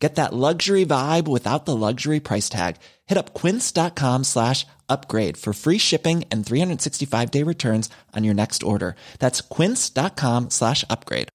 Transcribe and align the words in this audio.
Get 0.00 0.14
that 0.14 0.32
luxury 0.32 0.86
vibe 0.86 1.28
without 1.28 1.66
the 1.66 1.76
luxury 1.76 2.20
price 2.20 2.48
tag. 2.48 2.76
Hit 3.06 3.18
up 3.18 3.34
quince.com 3.34 4.24
slash 4.24 4.66
upgrade 4.88 5.36
for 5.36 5.52
free 5.52 5.78
shipping 5.78 6.24
and 6.30 6.44
365 6.44 7.30
day 7.30 7.42
returns 7.42 7.90
on 8.16 8.24
your 8.24 8.34
next 8.34 8.62
order. 8.62 8.96
That's 9.18 9.42
quince.com 9.42 10.50
slash 10.50 10.84
upgrade. 10.88 11.28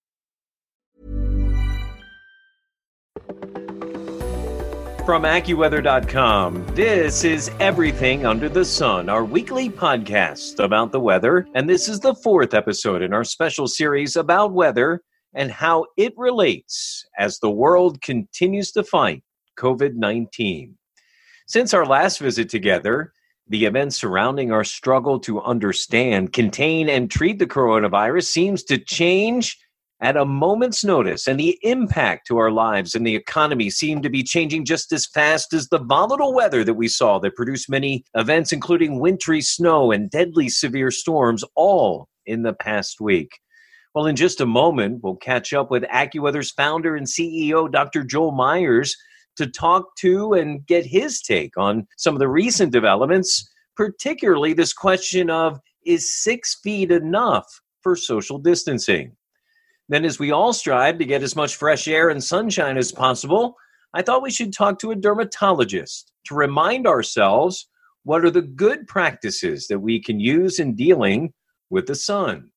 From 5.06 5.22
AccuWeather.com, 5.22 6.66
this 6.73 7.23
is 7.23 7.52
Everything 7.59 8.26
Under 8.26 8.50
the 8.50 8.66
Sun, 8.66 9.08
our 9.08 9.23
weekly 9.23 9.70
podcast 9.70 10.58
about 10.58 10.92
the 10.92 11.00
weather. 11.00 11.48
And 11.54 11.70
this 11.70 11.88
is 11.88 12.00
the 12.00 12.16
fourth 12.16 12.56
episode 12.56 13.04
in 13.04 13.14
our 13.14 13.23
special 13.23 13.68
series 13.68 14.16
about 14.16 14.54
weather 14.54 15.04
and 15.35 15.52
how 15.52 15.85
it 15.98 16.13
relates 16.17 17.05
as 17.17 17.39
the 17.39 17.52
world 17.52 18.02
continues 18.02 18.71
to 18.71 18.84
fight 18.84 19.23
COVID 19.59 19.94
19. 19.95 20.75
Since 21.48 21.73
our 21.73 21.85
last 21.85 22.20
visit 22.20 22.49
together, 22.49 23.11
the 23.48 23.66
events 23.66 23.98
surrounding 23.98 24.52
our 24.52 24.63
struggle 24.63 25.20
to 25.20 25.41
understand, 25.41 26.34
contain, 26.34 26.89
and 26.89 27.11
treat 27.11 27.38
the 27.38 27.45
coronavirus 27.45 28.25
seems 28.25 28.63
to 28.63 28.80
change 28.80 29.58
at 30.02 30.17
a 30.17 30.25
moment's 30.25 30.84
notice, 30.84 31.27
and 31.27 31.39
the 31.39 31.58
impact 31.61 32.27
to 32.27 32.38
our 32.38 32.52
lives 32.52 32.95
and 32.95 33.08
the 33.08 33.16
economy 33.16 33.70
seem 33.70 34.02
to 34.02 34.09
be 34.09 34.23
changing 34.23 34.66
just 34.66 34.92
as 34.92 35.05
fast 35.05 35.53
as 35.53 35.70
the 35.70 35.80
volatile 35.80 36.33
weather 36.33 36.64
that 36.64 36.73
we 36.73 36.88
saw 36.88 37.17
that 37.20 37.36
produced 37.36 37.70
many 37.70 38.03
events, 38.16 38.52
including 38.52 38.99
wintry 38.99 39.42
snow 39.42 39.92
and 39.92 40.09
deadly 40.09 40.49
severe 40.49 40.92
storms, 40.92 41.44
all 41.55 42.09
in 42.25 42.42
the 42.42 42.53
past 42.53 42.99
week. 42.99 43.39
Well, 43.96 44.08
in 44.08 44.18
just 44.18 44.42
a 44.42 44.46
moment, 44.46 45.02
we'll 45.02 45.16
catch 45.16 45.54
up 45.54 45.72
with 45.72 45.84
AccuWeather's 45.84 46.52
founder 46.52 46.98
and 46.98 47.08
CEO, 47.08 47.72
Dr. 47.72 48.04
Joel 48.04 48.34
Myers, 48.34 48.94
to 49.38 49.48
talk 49.48 49.96
to 50.00 50.34
and 50.34 50.66
get 50.66 50.86
his 50.86 51.22
take 51.22 51.58
on 51.58 51.88
some 51.96 52.14
of 52.14 52.20
the 52.20 52.28
recent 52.28 52.73
developments, 52.73 53.50
particularly 53.78 54.52
this 54.52 54.73
question 54.73 55.30
of 55.30 55.62
is 55.86 56.12
six 56.12 56.60
feet 56.62 56.92
enough 56.92 57.46
for 57.82 57.96
social 57.96 58.38
distancing? 58.38 59.16
Then, 59.88 60.04
as 60.04 60.20
we 60.20 60.30
all 60.30 60.52
strive 60.52 60.98
to 60.98 61.06
get 61.06 61.23
as 61.23 61.38
much 61.38 61.56
fresh 61.56 61.88
air 61.88 62.10
and 62.10 62.22
sunshine 62.22 62.78
as 62.78 62.92
possible, 62.92 63.56
I 63.94 64.02
thought 64.02 64.23
we 64.23 64.32
should 64.32 64.52
talk 64.52 64.78
to 64.80 64.92
a 64.92 64.96
dermatologist 64.96 66.12
to 66.26 66.36
remind 66.36 66.86
ourselves 66.86 67.70
what 68.04 68.26
are 68.26 68.32
the 68.32 68.42
good 68.42 68.88
practices 68.88 69.68
that 69.68 69.80
we 69.80 70.02
can 70.02 70.20
use 70.20 70.60
in 70.60 70.76
dealing 70.76 71.34
with 71.70 71.88
the 71.88 71.96
sun. 71.96 72.52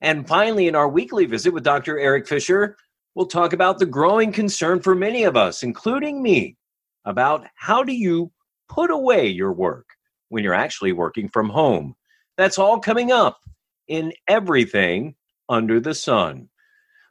And 0.00 0.26
finally, 0.26 0.66
in 0.66 0.74
our 0.74 0.88
weekly 0.88 1.26
visit 1.26 1.52
with 1.52 1.64
Dr. 1.64 1.98
Eric 1.98 2.26
Fisher, 2.26 2.76
we'll 3.14 3.26
talk 3.26 3.52
about 3.52 3.78
the 3.78 3.86
growing 3.86 4.32
concern 4.32 4.80
for 4.80 4.94
many 4.94 5.24
of 5.24 5.36
us, 5.36 5.62
including 5.62 6.22
me, 6.22 6.56
about 7.04 7.46
how 7.54 7.82
do 7.82 7.92
you 7.92 8.32
put 8.68 8.90
away 8.90 9.26
your 9.26 9.52
work 9.52 9.86
when 10.28 10.42
you're 10.42 10.54
actually 10.54 10.92
working 10.92 11.28
from 11.28 11.50
home. 11.50 11.94
That's 12.36 12.58
all 12.58 12.80
coming 12.80 13.12
up 13.12 13.40
in 13.88 14.12
everything 14.26 15.16
under 15.48 15.80
the 15.80 15.94
sun. 15.94 16.48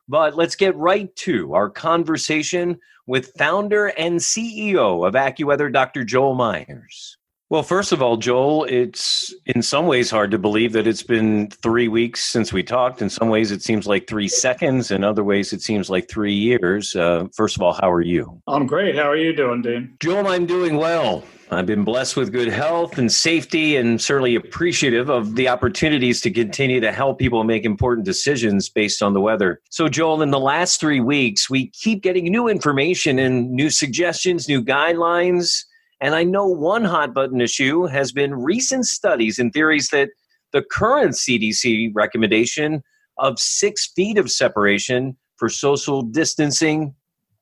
But 0.08 0.36
let's 0.36 0.56
get 0.56 0.76
right 0.76 1.16
to 1.18 1.54
our 1.54 1.70
conversation 1.70 2.80
with 3.06 3.34
founder 3.38 3.88
and 3.88 4.20
CEO 4.20 5.08
of 5.08 5.14
AccuWeather, 5.14 5.72
Dr. 5.72 6.04
Joel 6.04 6.34
Myers. 6.34 7.19
Well, 7.50 7.64
first 7.64 7.92
of 7.92 8.00
all, 8.04 8.18
Joel, 8.18 8.66
it's 8.66 9.34
in 9.48 9.64
some 9.64 9.88
ways 9.88 10.12
hard 10.12 10.30
to 10.30 10.38
believe 10.38 10.72
that 10.74 10.86
it's 10.86 11.02
been 11.02 11.50
three 11.50 11.88
weeks 11.88 12.24
since 12.24 12.54
we 12.54 12.62
talked. 12.62 13.02
In 13.02 13.10
some 13.10 13.30
ways, 13.30 13.50
it 13.50 13.64
seems 13.64 13.88
like 13.88 14.08
three 14.08 14.28
seconds. 14.28 14.92
In 14.92 15.04
other 15.04 15.24
ways, 15.24 15.52
it 15.52 15.64
seems 15.64 15.90
like 15.90 16.08
three 16.08 16.34
years. 16.34 16.96
Uh, 16.96 17.26
first 17.36 17.56
of 17.56 17.64
all, 17.64 17.74
how 17.74 17.92
are 17.92 18.04
you? 18.04 18.40
I'm 18.48 18.68
great. 18.68 18.96
How 18.96 19.10
are 19.10 19.18
you 19.18 19.36
doing, 19.36 19.64
Dean? 19.64 19.98
Joel, 20.00 20.28
I'm 20.28 20.46
doing 20.46 20.78
well. 20.78 21.24
I've 21.50 21.66
been 21.66 21.84
blessed 21.84 22.16
with 22.16 22.32
good 22.32 22.50
health 22.50 23.00
and 23.00 23.12
safety, 23.12 23.78
and 23.78 24.00
certainly 24.00 24.36
appreciative 24.36 25.10
of 25.10 25.36
the 25.36 25.48
opportunities 25.48 26.22
to 26.22 26.30
continue 26.30 26.80
to 26.80 26.92
help 26.92 27.18
people 27.18 27.44
make 27.44 27.66
important 27.66 28.06
decisions 28.06 28.70
based 28.70 29.02
on 29.02 29.14
the 29.14 29.22
weather. 29.22 29.60
So, 29.72 29.88
Joel, 29.88 30.22
in 30.22 30.30
the 30.30 30.40
last 30.40 30.80
three 30.80 31.00
weeks, 31.00 31.50
we 31.50 31.72
keep 31.72 32.04
getting 32.04 32.26
new 32.26 32.48
information 32.48 33.18
and 33.18 33.50
new 33.50 33.72
suggestions, 33.72 34.48
new 34.48 34.64
guidelines 34.64 35.64
and 36.02 36.16
I 36.16 36.24
know 36.24 36.46
one 36.46 36.86
hot 36.86 37.14
button 37.14 37.42
issue 37.42 37.86
has 37.86 38.12
been 38.12 38.34
recent 38.34 38.86
studies 38.86 39.40
and 39.40 39.52
theories 39.52 39.90
that 39.90 40.10
the 40.54 40.62
current 40.62 41.12
CDC 41.12 41.92
recommendation 41.94 42.82
of 43.18 43.38
six 43.38 43.92
feet 43.96 44.18
of 44.18 44.32
separation 44.32 45.18
for 45.36 45.50
social 45.50 46.02
distancing 46.02 46.96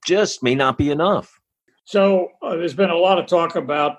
just 0.06 0.42
may 0.42 0.56
not 0.56 0.78
be 0.78 0.90
enough. 0.90 1.40
So 1.86 2.30
uh, 2.42 2.56
there's 2.56 2.74
been 2.74 2.90
a 2.90 2.96
lot 2.96 3.20
of 3.20 3.28
talk 3.28 3.56
about 3.56 3.98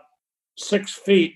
six 0.57 0.93
feet 0.93 1.35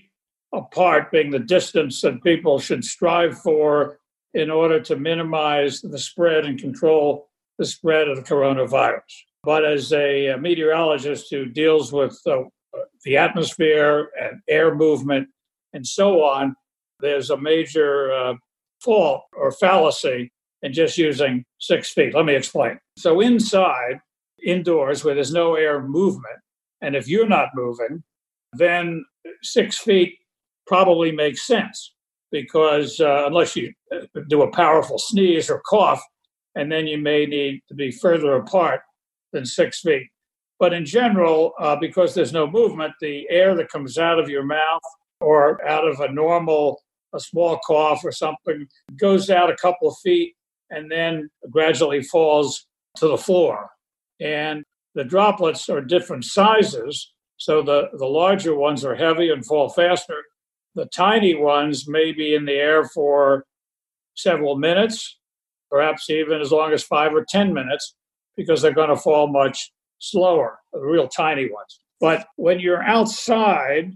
apart 0.53 1.11
being 1.11 1.31
the 1.31 1.39
distance 1.39 2.01
that 2.01 2.23
people 2.23 2.59
should 2.59 2.83
strive 2.83 3.39
for 3.39 3.99
in 4.33 4.51
order 4.51 4.79
to 4.81 4.95
minimize 4.95 5.81
the 5.81 5.97
spread 5.97 6.45
and 6.45 6.59
control 6.59 7.29
the 7.57 7.65
spread 7.65 8.07
of 8.07 8.17
the 8.17 8.23
coronavirus. 8.23 9.01
But 9.43 9.65
as 9.65 9.91
a 9.93 10.35
meteorologist 10.39 11.27
who 11.31 11.45
deals 11.45 11.91
with 11.91 12.19
uh, 12.27 12.43
the 13.03 13.17
atmosphere 13.17 14.09
and 14.19 14.41
air 14.47 14.73
movement 14.73 15.27
and 15.73 15.85
so 15.85 16.23
on, 16.23 16.55
there's 16.99 17.29
a 17.29 17.37
major 17.37 18.13
uh, 18.13 18.33
fault 18.81 19.23
or 19.35 19.51
fallacy 19.51 20.31
in 20.61 20.71
just 20.71 20.97
using 20.97 21.43
six 21.59 21.91
feet. 21.91 22.13
Let 22.13 22.25
me 22.25 22.35
explain. 22.35 22.79
So, 22.97 23.19
inside, 23.19 23.99
indoors, 24.45 25.03
where 25.03 25.15
there's 25.15 25.33
no 25.33 25.55
air 25.55 25.81
movement, 25.81 26.39
and 26.81 26.95
if 26.95 27.07
you're 27.07 27.27
not 27.27 27.49
moving, 27.55 28.03
then 28.53 29.03
six 29.41 29.77
feet 29.77 30.15
probably 30.67 31.11
makes 31.11 31.45
sense 31.45 31.93
because 32.31 32.99
uh, 32.99 33.25
unless 33.27 33.55
you 33.55 33.73
do 34.27 34.41
a 34.41 34.51
powerful 34.51 34.97
sneeze 34.97 35.49
or 35.49 35.61
cough, 35.67 36.01
and 36.55 36.71
then 36.71 36.87
you 36.87 36.97
may 36.97 37.25
need 37.25 37.61
to 37.67 37.73
be 37.73 37.91
further 37.91 38.35
apart 38.35 38.81
than 39.33 39.45
six 39.45 39.81
feet. 39.81 40.07
But 40.63 40.71
in 40.71 40.85
general, 40.85 41.51
uh, 41.59 41.75
because 41.75 42.15
there's 42.15 42.31
no 42.31 42.47
movement, 42.47 42.93
the 43.01 43.29
air 43.29 43.53
that 43.53 43.69
comes 43.69 43.97
out 43.97 44.17
of 44.17 44.29
your 44.29 44.45
mouth 44.45 44.81
or 45.19 45.61
out 45.67 45.85
of 45.85 45.99
a 45.99 46.09
normal, 46.09 46.81
a 47.13 47.19
small 47.19 47.59
cough 47.67 47.99
or 48.05 48.13
something 48.13 48.65
goes 48.97 49.29
out 49.29 49.51
a 49.51 49.57
couple 49.57 49.89
of 49.89 49.97
feet 50.01 50.35
and 50.69 50.89
then 50.89 51.29
gradually 51.51 52.01
falls 52.01 52.65
to 52.95 53.09
the 53.09 53.17
floor. 53.17 53.71
And 54.21 54.63
the 54.95 55.03
droplets 55.03 55.67
are 55.67 55.81
different 55.81 56.23
sizes. 56.23 57.11
So 57.35 57.61
the, 57.61 57.89
the 57.97 58.05
larger 58.05 58.55
ones 58.55 58.85
are 58.85 58.95
heavy 58.95 59.31
and 59.31 59.45
fall 59.45 59.67
faster. 59.67 60.23
The 60.75 60.85
tiny 60.95 61.35
ones 61.35 61.89
may 61.89 62.13
be 62.13 62.35
in 62.35 62.45
the 62.45 62.53
air 62.53 62.85
for 62.85 63.43
several 64.15 64.57
minutes, 64.57 65.19
perhaps 65.69 66.09
even 66.09 66.39
as 66.39 66.53
long 66.53 66.71
as 66.71 66.85
five 66.85 67.13
or 67.13 67.25
10 67.27 67.53
minutes, 67.53 67.95
because 68.37 68.61
they're 68.61 68.73
going 68.73 68.87
to 68.87 68.95
fall 68.95 69.27
much 69.27 69.73
slower, 70.03 70.59
the 70.73 70.79
real 70.79 71.07
tiny 71.07 71.49
ones. 71.49 71.79
But 71.99 72.27
when 72.35 72.59
you're 72.59 72.83
outside 72.83 73.95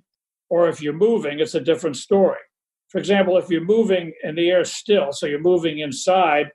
or 0.49 0.69
if 0.69 0.81
you're 0.81 0.93
moving, 0.93 1.39
it's 1.39 1.55
a 1.55 1.59
different 1.59 1.97
story. 1.97 2.39
For 2.87 2.99
example, 2.99 3.37
if 3.37 3.49
you're 3.49 3.65
moving 3.65 4.13
and 4.23 4.37
the 4.37 4.49
air's 4.49 4.71
still, 4.71 5.11
so 5.11 5.25
you're 5.25 5.39
moving 5.39 5.79
inside, 5.79 6.47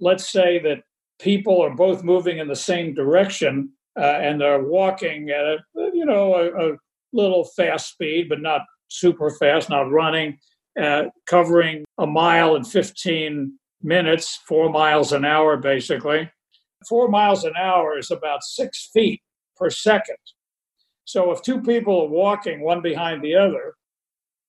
let's 0.00 0.32
say 0.32 0.58
that 0.60 0.78
people 1.20 1.60
are 1.60 1.74
both 1.74 2.02
moving 2.02 2.38
in 2.38 2.48
the 2.48 2.56
same 2.56 2.94
direction 2.94 3.70
uh, 3.98 4.18
and 4.22 4.40
they're 4.40 4.64
walking 4.64 5.28
at 5.28 5.44
a 5.44 5.58
you 5.92 6.04
know 6.06 6.34
a, 6.34 6.72
a, 6.72 6.76
little 7.12 7.44
fast 7.44 7.90
speed, 7.90 8.28
but 8.28 8.40
not 8.40 8.62
super 8.88 9.30
fast, 9.30 9.70
not 9.70 9.88
running, 9.88 10.36
uh, 10.82 11.04
covering 11.26 11.84
a 11.98 12.06
mile 12.06 12.56
in 12.56 12.64
15 12.64 13.56
minutes, 13.82 14.40
four 14.48 14.68
miles 14.68 15.12
an 15.12 15.24
hour, 15.24 15.56
basically 15.56 16.28
four 16.88 17.08
miles 17.08 17.44
an 17.44 17.54
hour 17.56 17.98
is 17.98 18.10
about 18.10 18.42
six 18.42 18.90
feet 18.92 19.20
per 19.56 19.70
second. 19.70 20.16
So 21.04 21.30
if 21.30 21.42
two 21.42 21.60
people 21.60 22.02
are 22.02 22.08
walking 22.08 22.62
one 22.62 22.80
behind 22.80 23.22
the 23.22 23.34
other 23.34 23.74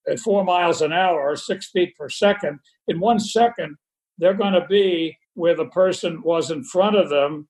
at 0.07 0.19
four 0.19 0.43
miles 0.43 0.81
an 0.81 0.93
hour 0.93 1.19
or 1.19 1.35
six 1.35 1.69
feet 1.71 1.95
per 1.97 2.09
second, 2.09 2.59
in 2.87 2.99
one 2.99 3.19
second, 3.19 3.75
they're 4.17 4.33
going 4.33 4.53
to 4.53 4.65
be 4.67 5.17
where 5.33 5.55
the 5.55 5.65
person 5.65 6.21
was 6.23 6.51
in 6.51 6.63
front 6.63 6.95
of 6.95 7.09
them 7.09 7.47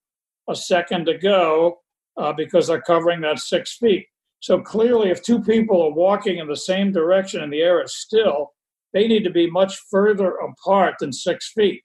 a 0.50 0.56
second 0.56 1.08
ago 1.08 1.80
uh, 2.18 2.34
because 2.34 2.68
they're 2.68 2.82
covering 2.82 3.22
that 3.22 3.40
six 3.40 3.78
feet. 3.78 4.06
So 4.40 4.60
clearly, 4.62 5.10
if 5.10 5.22
two 5.22 5.42
people 5.42 5.82
are 5.82 5.94
walking 5.94 6.38
in 6.38 6.48
the 6.48 6.56
same 6.56 6.92
direction 6.92 7.42
and 7.42 7.52
the 7.52 7.62
air 7.62 7.82
is 7.82 7.96
still, 7.96 8.54
they 8.94 9.08
need 9.08 9.24
to 9.24 9.30
be 9.30 9.50
much 9.50 9.78
further 9.92 10.36
apart 10.36 10.96
than 11.00 11.12
six 11.12 11.52
feet. 11.52 11.84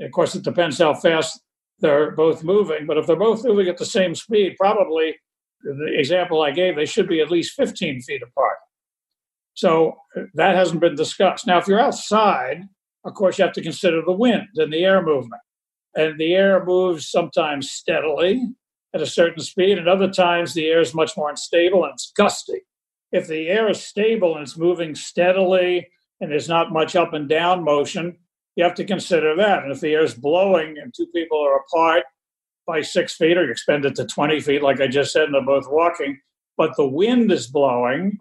Of 0.00 0.12
course, 0.12 0.34
it 0.34 0.44
depends 0.44 0.78
how 0.78 0.94
fast 0.94 1.40
they're 1.80 2.12
both 2.12 2.42
moving, 2.42 2.86
but 2.86 2.98
if 2.98 3.06
they're 3.06 3.16
both 3.16 3.44
moving 3.44 3.68
at 3.68 3.78
the 3.78 3.86
same 3.86 4.14
speed, 4.14 4.56
probably 4.58 5.16
the 5.62 5.94
example 5.98 6.42
I 6.42 6.50
gave, 6.50 6.76
they 6.76 6.86
should 6.86 7.08
be 7.08 7.20
at 7.20 7.30
least 7.30 7.54
15 7.54 8.02
feet 8.02 8.22
apart. 8.22 8.58
So 9.54 9.96
that 10.34 10.54
hasn't 10.54 10.80
been 10.80 10.94
discussed. 10.94 11.46
Now, 11.46 11.58
if 11.58 11.66
you're 11.66 11.80
outside, 11.80 12.62
of 13.04 13.14
course, 13.14 13.38
you 13.38 13.44
have 13.44 13.54
to 13.54 13.62
consider 13.62 14.02
the 14.02 14.12
wind 14.12 14.48
and 14.56 14.72
the 14.72 14.84
air 14.84 15.02
movement. 15.02 15.42
And 15.94 16.18
the 16.18 16.34
air 16.34 16.64
moves 16.64 17.10
sometimes 17.10 17.70
steadily 17.70 18.42
at 18.94 19.02
a 19.02 19.06
certain 19.06 19.42
speed, 19.42 19.78
and 19.78 19.88
other 19.88 20.10
times 20.10 20.54
the 20.54 20.66
air 20.66 20.80
is 20.80 20.94
much 20.94 21.16
more 21.16 21.30
unstable 21.30 21.84
and 21.84 21.92
it's 21.92 22.12
gusty. 22.16 22.60
If 23.10 23.26
the 23.26 23.48
air 23.48 23.68
is 23.68 23.82
stable 23.82 24.34
and 24.34 24.42
it's 24.42 24.56
moving 24.56 24.94
steadily 24.94 25.88
and 26.20 26.30
there's 26.30 26.48
not 26.48 26.72
much 26.72 26.94
up 26.94 27.12
and 27.12 27.28
down 27.28 27.64
motion, 27.64 28.18
you 28.58 28.64
have 28.64 28.74
to 28.74 28.84
consider 28.84 29.36
that. 29.36 29.62
And 29.62 29.70
if 29.70 29.78
the 29.78 29.92
air 29.92 30.02
is 30.02 30.14
blowing 30.14 30.78
and 30.82 30.92
two 30.92 31.06
people 31.14 31.38
are 31.40 31.60
apart 31.60 32.02
by 32.66 32.82
six 32.82 33.14
feet, 33.14 33.38
or 33.38 33.44
you 33.44 33.52
expand 33.52 33.84
it 33.84 33.94
to 33.94 34.04
20 34.04 34.40
feet, 34.40 34.64
like 34.64 34.80
I 34.80 34.88
just 34.88 35.12
said, 35.12 35.26
and 35.26 35.34
they're 35.34 35.42
both 35.42 35.70
walking, 35.70 36.18
but 36.56 36.76
the 36.76 36.86
wind 36.86 37.30
is 37.30 37.46
blowing 37.46 38.18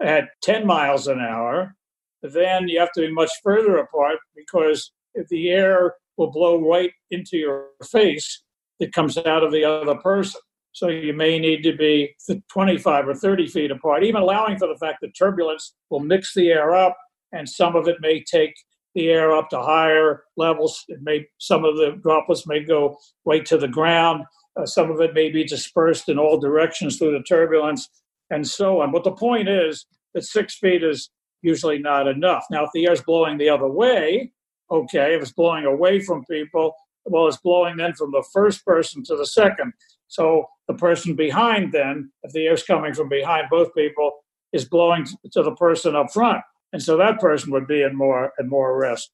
at 0.00 0.28
10 0.42 0.64
miles 0.64 1.08
an 1.08 1.18
hour, 1.18 1.74
then 2.22 2.68
you 2.68 2.78
have 2.78 2.92
to 2.92 3.00
be 3.00 3.12
much 3.12 3.30
further 3.42 3.78
apart 3.78 4.18
because 4.36 4.92
if 5.14 5.26
the 5.26 5.50
air 5.50 5.96
will 6.16 6.30
blow 6.30 6.60
right 6.60 6.92
into 7.10 7.36
your 7.36 7.70
face, 7.90 8.44
it 8.78 8.92
comes 8.92 9.18
out 9.18 9.42
of 9.42 9.50
the 9.50 9.64
other 9.64 9.96
person. 9.96 10.40
So 10.70 10.86
you 10.86 11.14
may 11.14 11.40
need 11.40 11.64
to 11.64 11.74
be 11.74 12.14
25 12.52 13.08
or 13.08 13.14
30 13.14 13.48
feet 13.48 13.72
apart, 13.72 14.04
even 14.04 14.22
allowing 14.22 14.56
for 14.56 14.68
the 14.68 14.78
fact 14.78 14.98
that 15.02 15.18
turbulence 15.18 15.74
will 15.90 15.98
mix 15.98 16.32
the 16.32 16.50
air 16.50 16.76
up 16.76 16.96
and 17.32 17.48
some 17.48 17.74
of 17.74 17.88
it 17.88 17.96
may 18.00 18.22
take 18.22 18.54
the 18.94 19.08
air 19.08 19.32
up 19.32 19.48
to 19.50 19.60
higher 19.60 20.24
levels. 20.36 20.84
It 20.88 21.00
may 21.02 21.26
some 21.38 21.64
of 21.64 21.76
the 21.76 21.98
droplets 22.02 22.46
may 22.46 22.60
go 22.60 22.96
right 23.24 23.44
to 23.46 23.58
the 23.58 23.68
ground. 23.68 24.24
Uh, 24.56 24.66
some 24.66 24.90
of 24.90 25.00
it 25.00 25.14
may 25.14 25.30
be 25.30 25.44
dispersed 25.44 26.08
in 26.08 26.18
all 26.18 26.38
directions 26.38 26.98
through 26.98 27.12
the 27.12 27.22
turbulence, 27.22 27.88
and 28.30 28.46
so 28.46 28.80
on. 28.80 28.90
But 28.92 29.04
the 29.04 29.12
point 29.12 29.48
is 29.48 29.86
that 30.14 30.24
six 30.24 30.56
feet 30.58 30.82
is 30.82 31.10
usually 31.42 31.78
not 31.78 32.08
enough. 32.08 32.44
Now, 32.50 32.64
if 32.64 32.70
the 32.74 32.86
air 32.86 32.92
is 32.92 33.02
blowing 33.02 33.38
the 33.38 33.48
other 33.48 33.68
way, 33.68 34.32
okay. 34.70 35.14
If 35.14 35.22
it's 35.22 35.32
blowing 35.32 35.64
away 35.64 36.00
from 36.00 36.24
people, 36.24 36.74
well, 37.04 37.28
it's 37.28 37.38
blowing 37.38 37.76
then 37.76 37.94
from 37.94 38.10
the 38.10 38.24
first 38.32 38.64
person 38.64 39.02
to 39.04 39.16
the 39.16 39.26
second. 39.26 39.72
So 40.08 40.46
the 40.68 40.74
person 40.74 41.14
behind, 41.14 41.72
then, 41.72 42.10
if 42.24 42.32
the 42.32 42.46
air's 42.46 42.64
coming 42.64 42.92
from 42.92 43.08
behind 43.08 43.46
both 43.50 43.72
people, 43.74 44.12
is 44.52 44.64
blowing 44.64 45.06
to 45.32 45.42
the 45.42 45.54
person 45.54 45.94
up 45.94 46.12
front 46.12 46.42
and 46.72 46.82
so 46.82 46.96
that 46.96 47.20
person 47.20 47.52
would 47.52 47.66
be 47.66 47.82
in 47.82 47.96
more 47.96 48.32
and 48.38 48.48
more 48.48 48.78
risk. 48.78 49.08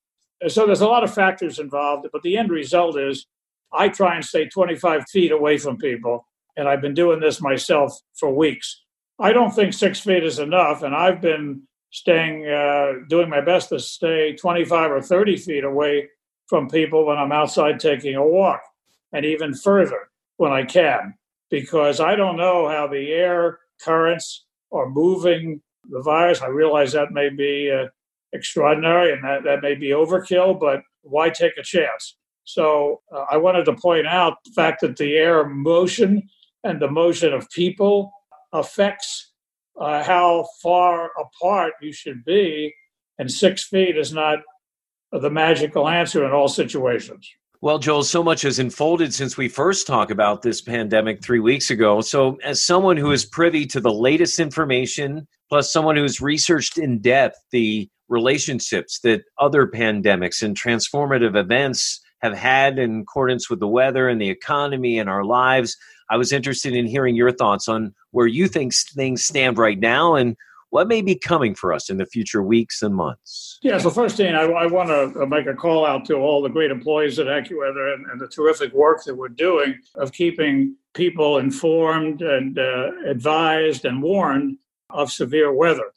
So 0.49 0.67
there's 0.67 0.83
a 0.83 0.87
lot 0.87 1.05
of 1.05 1.15
factors 1.15 1.59
involved, 1.59 2.09
but 2.13 2.23
the 2.23 2.37
end 2.37 2.51
result 2.51 2.99
is 2.99 3.27
I 3.73 3.89
try 3.89 4.15
and 4.17 4.25
stay 4.25 4.49
25 4.49 5.05
feet 5.11 5.33
away 5.33 5.59
from 5.59 5.79
people, 5.79 6.27
and 6.57 6.69
I've 6.69 6.83
been 6.83 6.95
doing 6.95 7.21
this 7.21 7.41
myself 7.41 7.99
for 8.19 8.35
weeks. 8.35 8.83
I 9.19 9.33
don't 9.33 9.55
think 9.55 9.73
six 9.73 9.99
feet 10.01 10.25
is 10.25 10.39
enough, 10.39 10.83
and 10.83 10.95
I've 10.95 11.21
been 11.21 11.63
staying, 11.91 12.47
uh, 12.47 13.05
doing 13.09 13.31
my 13.31 13.41
best 13.41 13.71
to 13.71 13.79
stay 13.79 14.35
25 14.37 14.91
or 14.91 15.01
30 15.01 15.37
feet 15.39 15.65
away 15.65 16.09
from 16.47 16.69
people 16.69 17.07
when 17.07 17.17
I'm 17.17 17.33
outside 17.33 17.81
taking 17.81 18.15
a 18.15 18.27
walk, 18.27 18.61
and 19.13 19.25
even 19.25 19.55
further 19.55 20.11
when 20.37 20.53
I 20.53 20.65
can, 20.65 21.15
because 21.51 21.99
I 21.99 22.15
don't 22.15 22.37
know 22.37 22.69
how 22.69 22.87
the 22.87 23.11
air 23.13 23.59
currents 23.83 24.45
are 24.71 24.89
moving 24.89 25.63
the 25.91 26.03
virus. 26.03 26.43
I 26.43 26.49
realize 26.49 26.93
that 26.93 27.13
may 27.13 27.29
be 27.29 27.71
uh, 27.71 27.89
extraordinary 28.33 29.13
and 29.13 29.25
that, 29.25 29.45
that 29.45 29.63
may 29.63 29.75
be 29.75 29.89
overkill, 29.91 30.59
but 30.59 30.83
why 31.03 31.31
take 31.31 31.53
a 31.59 31.63
chance? 31.63 32.17
So 32.45 33.03
uh, 33.15 33.25
I 33.31 33.37
wanted 33.37 33.65
to 33.65 33.75
point 33.75 34.07
out 34.07 34.39
the 34.45 34.53
fact 34.53 34.81
that 34.83 34.97
the 34.97 35.15
air 35.15 35.47
motion 35.47 36.29
and 36.65 36.81
the 36.81 36.91
motion 36.91 37.33
of 37.33 37.51
people 37.51 38.13
affects 38.53 39.33
uh, 39.81 40.03
how 40.03 40.47
far 40.63 41.11
apart 41.21 41.75
you 41.83 41.93
should 41.93 42.25
be, 42.25 42.75
and 43.19 43.31
six 43.31 43.65
feet 43.65 43.97
is 43.97 44.13
not 44.13 44.39
the 45.13 45.31
magical 45.31 45.89
answer 45.89 46.25
in 46.25 46.33
all 46.33 46.49
situations. 46.49 47.29
Well, 47.63 47.79
Joel, 47.79 48.05
so 48.05 48.23
much 48.23 48.43
has 48.43 48.59
unfolded 48.59 49.15
since 49.15 49.37
we 49.37 49.49
first 49.49 49.87
talked 49.87 50.11
about 50.11 50.43
this 50.43 50.61
pandemic 50.61 51.23
three 51.23 51.41
weeks 51.41 51.71
ago. 51.71 52.03
So, 52.03 52.39
as 52.45 52.63
someone 52.63 52.99
who 52.99 53.13
is 53.13 53.25
privy 53.25 53.65
to 53.67 53.81
the 53.81 53.93
latest 53.93 54.39
information, 54.39 55.27
plus 55.49 55.73
someone 55.73 55.97
who's 55.97 56.21
researched 56.21 56.77
in 56.77 56.99
depth 56.99 57.39
the 57.53 57.89
relationships 58.09 59.01
that 59.01 59.23
other 59.39 59.67
pandemics 59.67 60.43
and 60.43 60.57
transformative 60.57 61.35
events 61.35 62.01
have 62.21 62.35
had 62.35 62.79
in 62.79 63.01
accordance 63.01 63.49
with 63.49 63.61
the 63.61 63.69
weather 63.69 64.09
and 64.09 64.21
the 64.21 64.31
economy 64.31 64.99
and 64.99 65.09
our 65.09 65.25
lives, 65.25 65.77
I 66.11 66.17
was 66.19 66.33
interested 66.33 66.75
in 66.75 66.87
hearing 66.87 67.17
your 67.17 67.33
thoughts 67.33 67.69
on 67.69 67.95
where 68.11 68.27
you 68.27 68.49
think 68.49 68.75
things 68.75 69.25
stand 69.25 69.57
right 69.57 69.79
now 69.79 70.15
and 70.15 70.37
what 70.71 70.89
may 70.89 71.01
be 71.01 71.15
coming 71.15 71.55
for 71.55 71.73
us 71.73 71.89
in 71.89 71.97
the 71.97 72.07
future 72.07 72.43
weeks 72.43 72.83
and 72.83 72.95
months? 72.95 73.59
Yeah, 73.63 73.79
so 73.79 73.91
first 73.91 74.17
thing, 74.17 74.35
I, 74.35 74.43
I 74.43 74.67
want 74.67 74.89
to 74.89 75.23
uh, 75.23 75.27
make 75.27 75.47
a 75.47 75.55
call 75.55 75.87
out 75.87 76.05
to 76.07 76.15
all 76.15 76.43
the 76.43 76.49
great 76.49 76.71
employees 76.71 77.19
at 77.19 77.27
AccuWeather 77.27 77.95
and, 77.95 78.07
and 78.07 78.21
the 78.21 78.29
terrific 78.29 78.73
work 78.73 79.05
that 79.05 79.15
we're 79.15 79.29
doing 79.29 79.79
of 79.95 80.13
keeping 80.13 80.77
people 80.95 81.39
informed 81.39 82.23
and 82.23 82.59
uh, 82.59 82.91
advised 83.07 83.85
and 83.85 84.03
warned 84.03 84.59
of 84.91 85.13
severe 85.13 85.53
weather. 85.53 85.93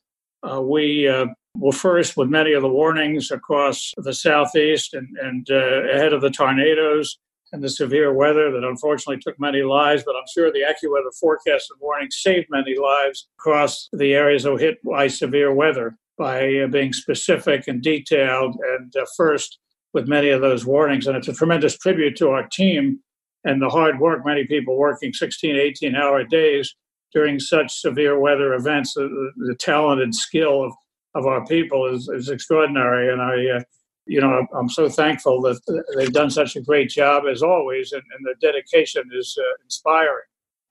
Uh, 0.49 0.61
we 0.61 1.07
uh, 1.07 1.25
were 1.55 1.71
first 1.71 2.15
with 2.15 2.29
many 2.29 2.53
of 2.53 2.61
the 2.61 2.69
warnings 2.69 3.31
across 3.31 3.93
the 3.97 4.13
southeast 4.13 4.93
and, 4.93 5.07
and 5.21 5.49
uh, 5.51 5.83
ahead 5.93 6.13
of 6.13 6.21
the 6.21 6.29
tornadoes 6.29 7.17
and 7.51 7.63
the 7.63 7.69
severe 7.69 8.13
weather 8.13 8.51
that 8.51 8.63
unfortunately 8.63 9.21
took 9.21 9.39
many 9.39 9.63
lives, 9.63 10.03
but 10.05 10.15
I'm 10.15 10.27
sure 10.33 10.51
the 10.51 10.59
AccuWeather 10.59 11.17
forecast 11.19 11.71
and 11.71 11.79
warning 11.81 12.11
saved 12.11 12.47
many 12.49 12.75
lives 12.77 13.27
across 13.39 13.89
the 13.91 14.13
areas 14.13 14.43
that 14.43 14.51
were 14.51 14.59
hit 14.59 14.77
by 14.83 15.07
severe 15.07 15.53
weather 15.53 15.97
by 16.17 16.53
uh, 16.55 16.67
being 16.67 16.93
specific 16.93 17.67
and 17.67 17.81
detailed 17.81 18.55
and 18.75 18.95
uh, 18.95 19.05
first 19.15 19.57
with 19.93 20.07
many 20.07 20.29
of 20.29 20.41
those 20.41 20.65
warnings. 20.65 21.07
And 21.07 21.17
it's 21.17 21.29
a 21.29 21.33
tremendous 21.33 21.77
tribute 21.77 22.15
to 22.17 22.29
our 22.29 22.47
team 22.51 22.99
and 23.45 23.61
the 23.61 23.69
hard 23.69 23.99
work, 23.99 24.25
many 24.25 24.45
people 24.45 24.77
working 24.77 25.13
16, 25.13 25.55
18 25.55 25.95
hour 25.95 26.23
days 26.23 26.75
during 27.13 27.39
such 27.39 27.73
severe 27.73 28.19
weather 28.19 28.53
events. 28.53 28.93
The, 28.93 29.31
the 29.37 29.55
talent 29.55 30.01
and 30.01 30.13
skill 30.13 30.63
of, 30.63 30.73
of 31.15 31.25
our 31.25 31.45
people 31.45 31.87
is, 31.87 32.09
is 32.09 32.29
extraordinary. 32.29 33.11
And 33.11 33.21
I, 33.21 33.57
uh, 33.57 33.63
you 34.09 34.19
know, 34.19 34.47
I'm 34.57 34.69
so 34.69 34.89
thankful 34.89 35.39
that 35.41 35.59
they've 35.95 36.11
done 36.11 36.31
such 36.31 36.55
a 36.55 36.61
great 36.61 36.89
job 36.89 37.25
as 37.31 37.43
always, 37.43 37.91
and, 37.91 38.01
and 38.17 38.25
their 38.25 38.51
dedication 38.51 39.03
is 39.13 39.37
uh, 39.39 39.63
inspiring. 39.63 40.25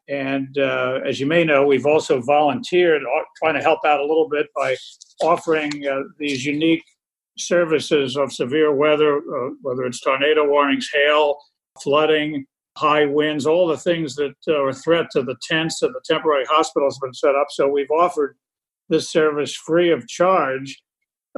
And 0.09 0.59
uh, 0.59 1.01
as 1.07 1.21
you 1.21 1.27
may 1.27 1.45
know, 1.45 1.65
we've 1.65 1.87
also 1.87 2.21
volunteered, 2.21 3.03
uh, 3.03 3.23
trying 3.37 3.55
to 3.55 3.61
help 3.61 3.85
out 3.87 4.01
a 4.01 4.07
little 4.07 4.29
bit 4.29 4.47
by 4.57 4.77
offering 5.23 5.87
uh, 5.87 6.01
these 6.19 6.45
unique 6.45 6.83
services 7.39 8.17
of 8.17 8.33
severe 8.33 8.75
weather, 8.75 9.19
uh, 9.19 9.51
whether 9.63 9.85
it's 9.85 10.01
tornado 10.01 10.45
warnings, 10.49 10.89
hail, 10.93 11.39
flooding, 11.81 12.45
high 12.77 13.07
winds, 13.07 13.47
all 13.47 13.69
the 13.69 13.77
things 13.77 14.17
that 14.17 14.35
are 14.49 14.71
a 14.71 14.75
threat 14.75 15.07
to 15.13 15.23
the 15.23 15.37
tents 15.49 15.83
and 15.83 15.95
the 15.95 16.03
temporary 16.05 16.45
hospitals 16.51 16.97
have 16.97 17.07
been 17.07 17.15
set 17.15 17.37
up. 17.37 17.47
So 17.51 17.69
we've 17.69 17.91
offered 17.91 18.37
this 18.89 19.11
service 19.13 19.55
free 19.55 19.93
of 19.93 20.09
charge 20.09 20.77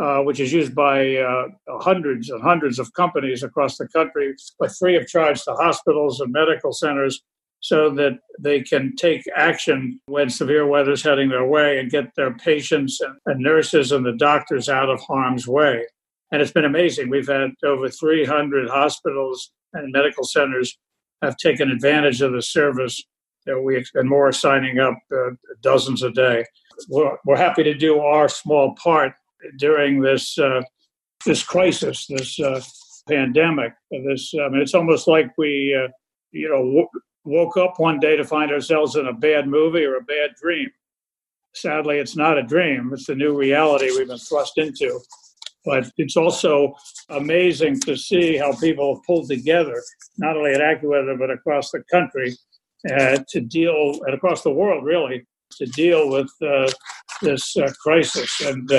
uh, 0.00 0.20
which 0.20 0.40
is 0.40 0.52
used 0.52 0.74
by 0.74 1.16
uh, 1.16 1.46
hundreds 1.80 2.30
and 2.30 2.42
hundreds 2.42 2.78
of 2.78 2.92
companies 2.94 3.42
across 3.42 3.76
the 3.76 3.86
country, 3.88 4.34
but 4.58 4.74
free 4.76 4.96
of 4.96 5.06
charge 5.06 5.42
to 5.44 5.52
hospitals 5.52 6.20
and 6.20 6.32
medical 6.32 6.72
centers 6.72 7.20
so 7.60 7.90
that 7.90 8.12
they 8.38 8.62
can 8.62 8.96
take 8.96 9.22
action 9.36 10.00
when 10.06 10.30
severe 10.30 10.66
weather 10.66 10.92
is 10.92 11.02
heading 11.02 11.28
their 11.28 11.44
way 11.44 11.78
and 11.78 11.90
get 11.90 12.06
their 12.16 12.32
patients 12.34 12.98
and, 13.26 13.40
nurses 13.40 13.92
and 13.92 14.06
the 14.06 14.16
doctors 14.16 14.70
out 14.70 14.88
of 14.88 15.00
harm's 15.02 15.46
way. 15.46 15.84
And 16.32 16.40
it's 16.40 16.52
been 16.52 16.64
amazing. 16.64 17.10
We've 17.10 17.28
had 17.28 17.50
over 17.62 17.90
300 17.90 18.70
hospitals 18.70 19.50
and 19.74 19.92
medical 19.92 20.24
centers 20.24 20.78
have 21.22 21.36
taken 21.36 21.70
advantage 21.70 22.22
of 22.22 22.32
the 22.32 22.40
service. 22.40 23.02
We 23.46 23.84
and 23.94 24.08
more 24.08 24.28
are 24.28 24.32
signing 24.32 24.78
up 24.78 24.94
uh, 25.12 25.32
dozens 25.60 26.02
a 26.02 26.10
day. 26.10 26.44
We're, 26.88 27.18
we're 27.26 27.36
happy 27.36 27.64
to 27.64 27.74
do 27.74 27.98
our 28.00 28.28
small 28.28 28.74
part 28.82 29.12
during 29.58 30.00
this 30.00 30.38
uh, 30.38 30.62
this 31.26 31.42
crisis, 31.42 32.06
this 32.06 32.38
uh, 32.40 32.60
pandemic. 33.08 33.72
This 33.90 34.32
I 34.34 34.48
mean, 34.48 34.62
it's 34.62 34.74
almost 34.74 35.08
like 35.08 35.30
we 35.36 35.76
uh, 35.78 35.88
you 36.32 36.48
know 36.48 36.64
w- 36.64 36.88
woke 37.24 37.56
up 37.56 37.78
one 37.78 38.00
day 38.00 38.16
to 38.16 38.24
find 38.24 38.50
ourselves 38.50 38.96
in 38.96 39.06
a 39.06 39.12
bad 39.12 39.48
movie 39.48 39.84
or 39.84 39.96
a 39.96 40.02
bad 40.02 40.30
dream. 40.40 40.68
Sadly, 41.54 41.98
it's 41.98 42.16
not 42.16 42.38
a 42.38 42.42
dream; 42.42 42.90
it's 42.92 43.06
the 43.06 43.14
new 43.14 43.36
reality 43.36 43.90
we've 43.90 44.08
been 44.08 44.18
thrust 44.18 44.58
into. 44.58 45.00
But 45.64 45.90
it's 45.98 46.16
also 46.16 46.74
amazing 47.10 47.80
to 47.80 47.94
see 47.94 48.38
how 48.38 48.52
people 48.54 48.94
have 48.94 49.04
pulled 49.04 49.28
together, 49.28 49.82
not 50.16 50.36
only 50.36 50.52
at 50.52 50.60
AccuWeather 50.60 51.18
but 51.18 51.30
across 51.30 51.70
the 51.70 51.82
country, 51.90 52.34
uh, 52.90 53.18
to 53.28 53.40
deal 53.42 54.00
and 54.06 54.14
across 54.14 54.42
the 54.42 54.50
world, 54.50 54.84
really, 54.84 55.26
to 55.58 55.66
deal 55.66 56.08
with 56.08 56.30
uh, 56.42 56.70
this 57.20 57.56
uh, 57.58 57.70
crisis. 57.82 58.40
And 58.40 58.72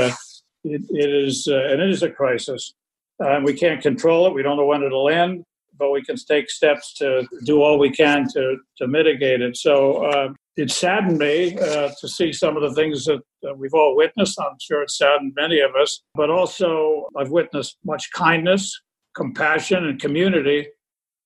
it, 0.63 0.81
it 0.89 1.09
is, 1.09 1.47
uh, 1.49 1.65
and 1.71 1.81
it 1.81 1.89
is 1.89 2.03
a 2.03 2.09
crisis. 2.09 2.73
and 3.19 3.45
we 3.45 3.53
can't 3.53 3.81
control 3.81 4.27
it. 4.27 4.33
We 4.33 4.43
don't 4.43 4.57
know 4.57 4.65
when 4.65 4.83
it'll 4.83 5.09
end, 5.09 5.43
but 5.77 5.91
we 5.91 6.03
can 6.03 6.15
take 6.15 6.49
steps 6.49 6.93
to 6.95 7.27
do 7.45 7.61
all 7.61 7.79
we 7.79 7.91
can 7.91 8.27
to 8.33 8.57
to 8.77 8.87
mitigate 8.87 9.41
it. 9.41 9.57
So 9.57 10.05
uh, 10.05 10.33
it 10.57 10.71
saddened 10.71 11.17
me 11.17 11.57
uh, 11.57 11.89
to 11.99 12.07
see 12.07 12.31
some 12.33 12.57
of 12.57 12.63
the 12.63 12.73
things 12.73 13.05
that, 13.05 13.21
that 13.41 13.57
we've 13.57 13.73
all 13.73 13.95
witnessed. 13.95 14.39
I'm 14.39 14.57
sure 14.61 14.83
it 14.83 14.91
saddened 14.91 15.33
many 15.35 15.59
of 15.59 15.71
us, 15.75 16.01
but 16.13 16.29
also 16.29 17.07
I've 17.17 17.31
witnessed 17.31 17.77
much 17.85 18.11
kindness, 18.11 18.79
compassion, 19.15 19.85
and 19.85 19.99
community, 19.99 20.67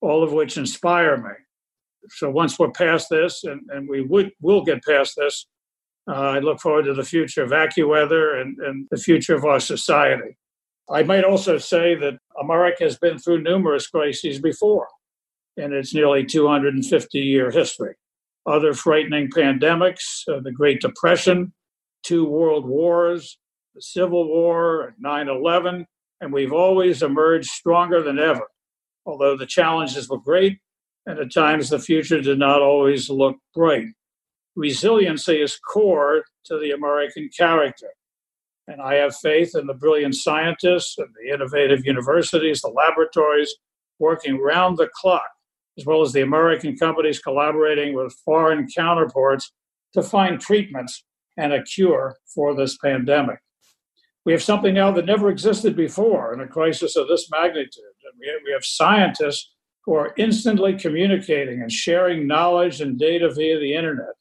all 0.01 0.24
of 0.24 0.32
which 0.32 0.58
inspire 0.58 1.18
me. 1.18 1.34
So 2.10 2.30
once 2.30 2.60
we're 2.60 2.72
past 2.72 3.10
this, 3.10 3.44
and, 3.44 3.62
and 3.70 3.89
we 3.89 4.01
would 4.01 4.32
will 4.42 4.63
get 4.63 4.84
past 4.84 5.15
this, 5.18 5.48
uh, 5.48 5.54
I 6.07 6.39
look 6.39 6.59
forward 6.59 6.85
to 6.85 6.93
the 6.93 7.03
future 7.03 7.43
of 7.43 7.51
AccuWeather 7.51 8.41
and, 8.41 8.57
and 8.59 8.88
the 8.91 8.97
future 8.97 9.35
of 9.35 9.45
our 9.45 9.59
society. 9.59 10.38
I 10.89 11.01
might 11.03 11.24
also 11.24 11.57
say 11.57 11.95
that 11.95 12.19
America 12.39 12.83
has 12.83 12.97
been 12.97 13.17
through 13.17 13.41
numerous 13.41 13.88
crises 13.88 14.39
before 14.39 14.88
in 15.57 15.74
its 15.74 15.95
nearly 15.95 16.24
250 16.24 17.19
year 17.19 17.50
history 17.50 17.95
other 18.45 18.74
frightening 18.74 19.29
pandemics, 19.29 20.27
uh, 20.27 20.39
the 20.39 20.51
Great 20.51 20.81
Depression, 20.81 21.53
two 22.03 22.25
world 22.25 22.67
wars, 22.67 23.38
the 23.74 23.81
Civil 23.81 24.27
War, 24.27 24.93
9 25.00 25.27
11, 25.27 25.85
and 26.21 26.33
we've 26.33 26.53
always 26.53 27.01
emerged 27.01 27.50
stronger 27.50 28.01
than 28.01 28.19
ever. 28.19 28.47
Although 29.05 29.38
the 29.38 29.45
challenges 29.45 30.09
were 30.09 30.19
great, 30.19 30.59
and 31.05 31.19
at 31.19 31.33
times 31.33 31.69
the 31.69 31.79
future 31.79 32.21
did 32.21 32.39
not 32.39 32.62
always 32.62 33.09
look 33.09 33.38
bright. 33.53 33.88
Resiliency 34.55 35.41
is 35.41 35.59
core 35.59 36.24
to 36.45 36.57
the 36.59 36.71
American 36.71 37.29
character. 37.38 37.89
And 38.67 38.81
I 38.81 38.95
have 38.95 39.15
faith 39.15 39.55
in 39.55 39.67
the 39.67 39.74
brilliant 39.74 40.15
scientists 40.15 40.97
and 40.97 41.09
the 41.21 41.33
innovative 41.33 41.85
universities, 41.85 42.62
the 42.62 42.69
laboratories 42.69 43.53
working 44.00 44.39
round 44.39 44.77
the 44.77 44.89
clock 44.93 45.29
as 45.77 45.85
well 45.85 46.01
as 46.01 46.13
the 46.13 46.21
American 46.21 46.77
companies 46.77 47.19
collaborating 47.19 47.93
with 47.93 48.15
foreign 48.24 48.67
counterparts 48.67 49.51
to 49.93 50.01
find 50.01 50.39
treatments 50.39 51.03
and 51.38 51.51
a 51.53 51.63
cure 51.63 52.15
for 52.33 52.55
this 52.55 52.77
pandemic. 52.77 53.39
We 54.25 54.31
have 54.31 54.43
something 54.43 54.74
now 54.74 54.91
that 54.91 55.05
never 55.05 55.29
existed 55.29 55.75
before 55.75 56.33
in 56.33 56.39
a 56.39 56.47
crisis 56.47 56.95
of 56.95 57.07
this 57.07 57.29
magnitude. 57.29 57.83
We 58.19 58.53
have 58.53 58.65
scientists 58.65 59.53
who 59.83 59.93
are 59.95 60.13
instantly 60.17 60.77
communicating 60.77 61.62
and 61.62 61.71
sharing 61.71 62.25
knowledge 62.25 62.81
and 62.81 62.97
data 62.97 63.29
via 63.31 63.59
the 63.59 63.75
internet. 63.75 64.15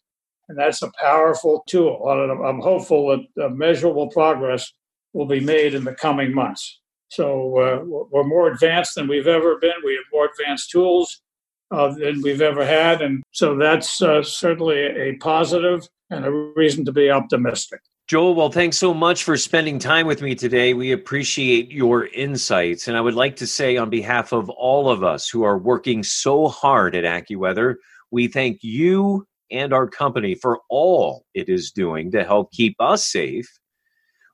And 0.48 0.58
that's 0.58 0.82
a 0.82 0.92
powerful 1.00 1.64
tool. 1.66 2.06
I'm 2.06 2.60
hopeful 2.60 3.24
that 3.36 3.50
measurable 3.52 4.08
progress 4.08 4.70
will 5.12 5.26
be 5.26 5.40
made 5.40 5.74
in 5.74 5.84
the 5.84 5.94
coming 5.94 6.34
months. 6.34 6.80
So 7.08 7.58
uh, 7.58 8.06
we're 8.10 8.24
more 8.24 8.48
advanced 8.48 8.96
than 8.96 9.08
we've 9.08 9.26
ever 9.26 9.56
been. 9.58 9.72
We 9.84 9.94
have 9.94 10.04
more 10.12 10.28
advanced 10.28 10.70
tools 10.70 11.20
uh, 11.70 11.94
than 11.94 12.20
we've 12.22 12.42
ever 12.42 12.64
had. 12.64 13.00
And 13.02 13.22
so 13.30 13.56
that's 13.56 14.02
uh, 14.02 14.22
certainly 14.22 14.78
a 14.78 15.16
positive 15.16 15.86
and 16.10 16.24
a 16.24 16.30
reason 16.30 16.84
to 16.84 16.92
be 16.92 17.10
optimistic. 17.10 17.80
Joel, 18.06 18.34
well, 18.34 18.50
thanks 18.50 18.76
so 18.76 18.92
much 18.92 19.24
for 19.24 19.36
spending 19.38 19.78
time 19.78 20.06
with 20.06 20.20
me 20.20 20.34
today. 20.34 20.74
We 20.74 20.92
appreciate 20.92 21.70
your 21.70 22.08
insights. 22.08 22.86
And 22.86 22.98
I 22.98 23.00
would 23.00 23.14
like 23.14 23.36
to 23.36 23.46
say, 23.46 23.78
on 23.78 23.88
behalf 23.88 24.32
of 24.32 24.50
all 24.50 24.90
of 24.90 25.02
us 25.02 25.28
who 25.28 25.42
are 25.42 25.56
working 25.56 26.02
so 26.02 26.48
hard 26.48 26.94
at 26.94 27.04
AccuWeather, 27.04 27.76
we 28.10 28.26
thank 28.28 28.62
you 28.62 29.26
and 29.50 29.72
our 29.72 29.86
company 29.86 30.34
for 30.34 30.60
all 30.70 31.24
it 31.34 31.48
is 31.48 31.70
doing 31.70 32.10
to 32.12 32.24
help 32.24 32.52
keep 32.52 32.76
us 32.80 33.04
safe 33.04 33.48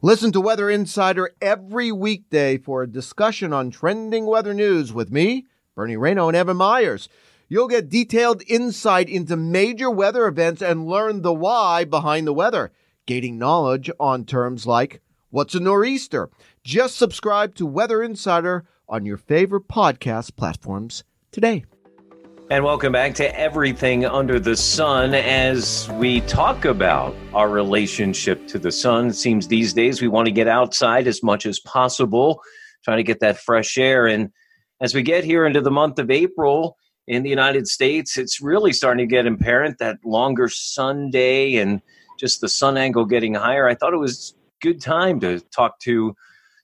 Listen 0.00 0.32
to 0.32 0.40
Weather 0.40 0.70
Insider 0.70 1.30
every 1.42 1.92
weekday 1.92 2.56
for 2.56 2.82
a 2.82 2.90
discussion 2.90 3.52
on 3.52 3.70
trending 3.70 4.24
weather 4.24 4.54
news 4.54 4.90
with 4.90 5.10
me, 5.12 5.44
Bernie 5.74 5.96
Rayno, 5.96 6.28
and 6.28 6.36
Evan 6.36 6.56
Myers. 6.56 7.10
You'll 7.50 7.68
get 7.68 7.88
detailed 7.88 8.42
insight 8.46 9.08
into 9.08 9.34
major 9.34 9.90
weather 9.90 10.26
events 10.26 10.60
and 10.60 10.86
learn 10.86 11.22
the 11.22 11.32
why 11.32 11.84
behind 11.84 12.26
the 12.26 12.34
weather, 12.34 12.72
gaining 13.06 13.38
knowledge 13.38 13.90
on 13.98 14.26
terms 14.26 14.66
like 14.66 15.00
what's 15.30 15.54
a 15.54 15.60
nor'easter, 15.60 16.28
just 16.62 16.96
subscribe 16.96 17.54
to 17.54 17.64
Weather 17.64 18.02
Insider 18.02 18.66
on 18.86 19.06
your 19.06 19.16
favorite 19.16 19.66
podcast 19.66 20.36
platforms 20.36 21.04
today. 21.32 21.64
And 22.50 22.64
welcome 22.64 22.92
back 22.92 23.14
to 23.14 23.40
Everything 23.40 24.04
Under 24.04 24.38
the 24.38 24.54
Sun 24.54 25.14
as 25.14 25.88
we 25.92 26.20
talk 26.22 26.66
about 26.66 27.16
our 27.32 27.48
relationship 27.48 28.46
to 28.48 28.58
the 28.58 28.70
sun. 28.70 29.06
It 29.06 29.14
seems 29.14 29.48
these 29.48 29.72
days 29.72 30.02
we 30.02 30.08
want 30.08 30.26
to 30.26 30.32
get 30.32 30.48
outside 30.48 31.06
as 31.06 31.22
much 31.22 31.46
as 31.46 31.60
possible, 31.60 32.42
trying 32.84 32.98
to 32.98 33.02
get 33.04 33.20
that 33.20 33.38
fresh 33.38 33.78
air. 33.78 34.06
And 34.06 34.32
as 34.82 34.94
we 34.94 35.00
get 35.00 35.24
here 35.24 35.46
into 35.46 35.62
the 35.62 35.70
month 35.70 35.98
of 35.98 36.10
April 36.10 36.76
in 37.08 37.22
the 37.22 37.30
United 37.30 37.66
States, 37.66 38.18
it's 38.18 38.40
really 38.40 38.72
starting 38.72 39.08
to 39.08 39.10
get 39.10 39.26
apparent 39.26 39.78
that 39.78 39.96
longer 40.04 40.46
sun 40.48 41.10
day 41.10 41.56
and 41.56 41.80
just 42.20 42.42
the 42.42 42.48
sun 42.50 42.76
angle 42.76 43.06
getting 43.06 43.32
higher. 43.34 43.66
I 43.66 43.74
thought 43.74 43.94
it 43.94 43.98
was 43.98 44.34
good 44.60 44.80
time 44.80 45.18
to 45.20 45.40
talk 45.40 45.80
to 45.80 46.14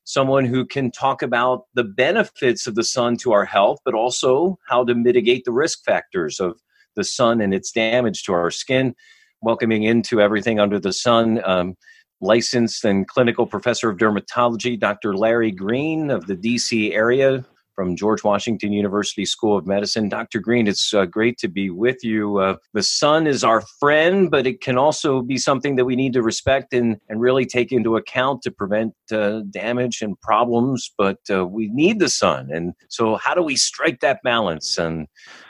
someone 0.05 0.45
who 0.45 0.67
can 0.67 0.91
talk 0.91 1.23
about 1.23 1.65
the 1.73 1.83
benefits 1.83 2.67
of 2.67 2.75
the 2.75 2.85
sun 2.85 3.17
to 3.17 3.33
our 3.33 3.47
health, 3.47 3.79
but 3.87 3.95
also 3.95 4.59
how 4.69 4.85
to 4.85 4.95
mitigate 4.95 5.47
the 5.47 5.53
risk 5.53 5.83
factors 5.83 6.39
of 6.41 6.61
the 6.95 7.05
sun 7.05 7.41
and 7.41 7.55
its 7.55 7.73
damage 7.73 8.23
to 8.25 8.35
our 8.35 8.51
skin. 8.51 8.95
Welcoming 9.41 9.85
into 9.85 10.21
everything 10.21 10.61
under 10.61 10.79
the 10.79 10.93
sun, 10.93 11.41
um, 11.45 11.75
licensed 12.21 12.85
and 12.85 13.09
clinical 13.09 13.47
professor 13.47 13.89
of 13.89 13.97
dermatology, 13.97 14.79
Dr. 14.79 15.17
Larry 15.17 15.51
Green 15.51 16.11
of 16.11 16.27
the 16.27 16.37
DC 16.37 16.93
area, 16.93 17.47
from 17.75 17.97
George 17.97 18.25
Washington 18.25 18.73
University 18.73 19.25
School 19.25 19.57
of 19.57 19.67
Medicine. 19.67 20.09
Dr. 20.09 20.41
Green, 20.41 20.67
it's 20.67 20.95
uh, 20.95 21.05
great 21.05 21.39
to 21.39 21.49
be 21.49 21.71
with 21.71 22.05
you. 22.05 22.39
Uh, 22.39 22.57
the 22.73 22.83
sun 22.83 23.27
is 23.27 23.45
our 23.45 23.61
friend, 23.81 24.31
but 24.31 24.47
it 24.47 24.61
can 24.61 24.79
also 24.79 25.23
be 25.23 25.37
something 25.37 25.77
that 25.77 25.85
we 25.85 25.97
need 25.97 26.13
to 26.13 26.23
respect 26.23 26.73
and, 26.73 26.99
and 27.09 27.21
really 27.21 27.47
take 27.47 27.73
into 27.73 27.97
account 27.97 28.43
to 28.43 28.51
prevent 28.51 28.95
uh, 29.13 29.41
damage 29.51 30.03
and 30.03 30.21
problems. 30.21 30.93
But 30.97 31.19
uh, 31.31 31.47
we 31.47 31.69
need 31.69 31.99
the 31.99 32.09
sun. 32.09 32.51
And 32.53 32.75
so, 32.89 33.17
how 33.17 33.35
do 33.35 33.43
we 33.43 33.57
strike 33.57 34.01
that 34.01 34.23
balance 34.23 34.79
and, 34.79 35.09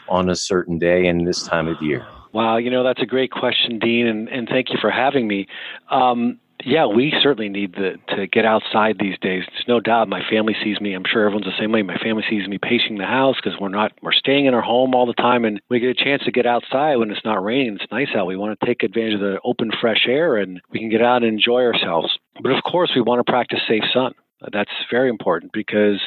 on 0.09 0.29
a 0.29 0.37
certain 0.37 0.79
day 0.79 1.07
and 1.07 1.27
this 1.27 1.43
time 1.43 1.69
of 1.69 1.81
year? 1.81 2.07
Wow, 2.33 2.57
you 2.57 2.69
know, 2.69 2.83
that's 2.83 3.01
a 3.01 3.07
great 3.07 3.31
question, 3.31 3.79
Dean, 3.79 4.09
and, 4.09 4.29
and 4.29 4.49
thank 4.49 4.71
you 4.71 4.77
for 4.81 4.91
having 4.91 5.29
me. 5.29 5.47
Um, 5.89 6.41
yeah, 6.65 6.87
we 6.87 7.13
certainly 7.23 7.49
need 7.49 7.75
the, 7.75 7.97
to 8.17 8.27
get 8.27 8.45
outside 8.45 8.97
these 8.99 9.19
days. 9.21 9.45
There's 9.51 9.69
no 9.69 9.81
doubt. 9.81 10.09
My 10.09 10.23
family 10.29 10.57
sees 10.65 10.81
me. 10.81 10.95
I'm 10.95 11.05
sure 11.05 11.25
everyone's 11.25 11.47
the 11.47 11.59
same 11.59 11.73
way. 11.73 11.83
My 11.83 11.99
family 11.99 12.25
sees 12.29 12.49
me 12.49 12.59
pacing 12.59 12.99
the 12.99 13.05
house 13.05 13.37
because 13.37 13.59
we're 13.61 13.69
not 13.69 13.93
we're 14.03 14.13
staying 14.13 14.47
in 14.47 14.55
our 14.55 14.63
home 14.63 14.95
all 14.95 15.07
the 15.07 15.13
time, 15.13 15.45
and 15.45 15.61
we 15.69 15.81
get 15.81 15.91
a 15.91 16.05
chance 16.05 16.23
to 16.25 16.33
get 16.33 16.47
outside 16.47 16.97
when 16.97 17.11
it's 17.11 17.25
not 17.25 17.45
raining. 17.45 17.79
It's 17.81 17.93
nice 17.93 18.09
out. 18.17 18.27
We 18.27 18.37
want 18.37 18.59
to 18.59 18.67
take 18.67 18.83
advantage 18.83 19.15
of 19.15 19.21
the 19.21 19.39
open, 19.45 19.71
fresh 19.81 20.07
air, 20.09 20.37
and 20.37 20.61
we 20.71 20.79
can 20.79 20.89
get 20.89 21.03
out 21.03 21.23
and 21.23 21.33
enjoy 21.33 21.63
ourselves. 21.63 22.19
But 22.43 22.53
of 22.53 22.63
course, 22.65 22.91
we 22.95 23.03
want 23.03 23.25
to 23.25 23.31
practice 23.31 23.61
safe 23.69 23.85
sun. 23.93 24.15
That's 24.53 24.71
very 24.91 25.11
important 25.11 25.53
because 25.53 26.01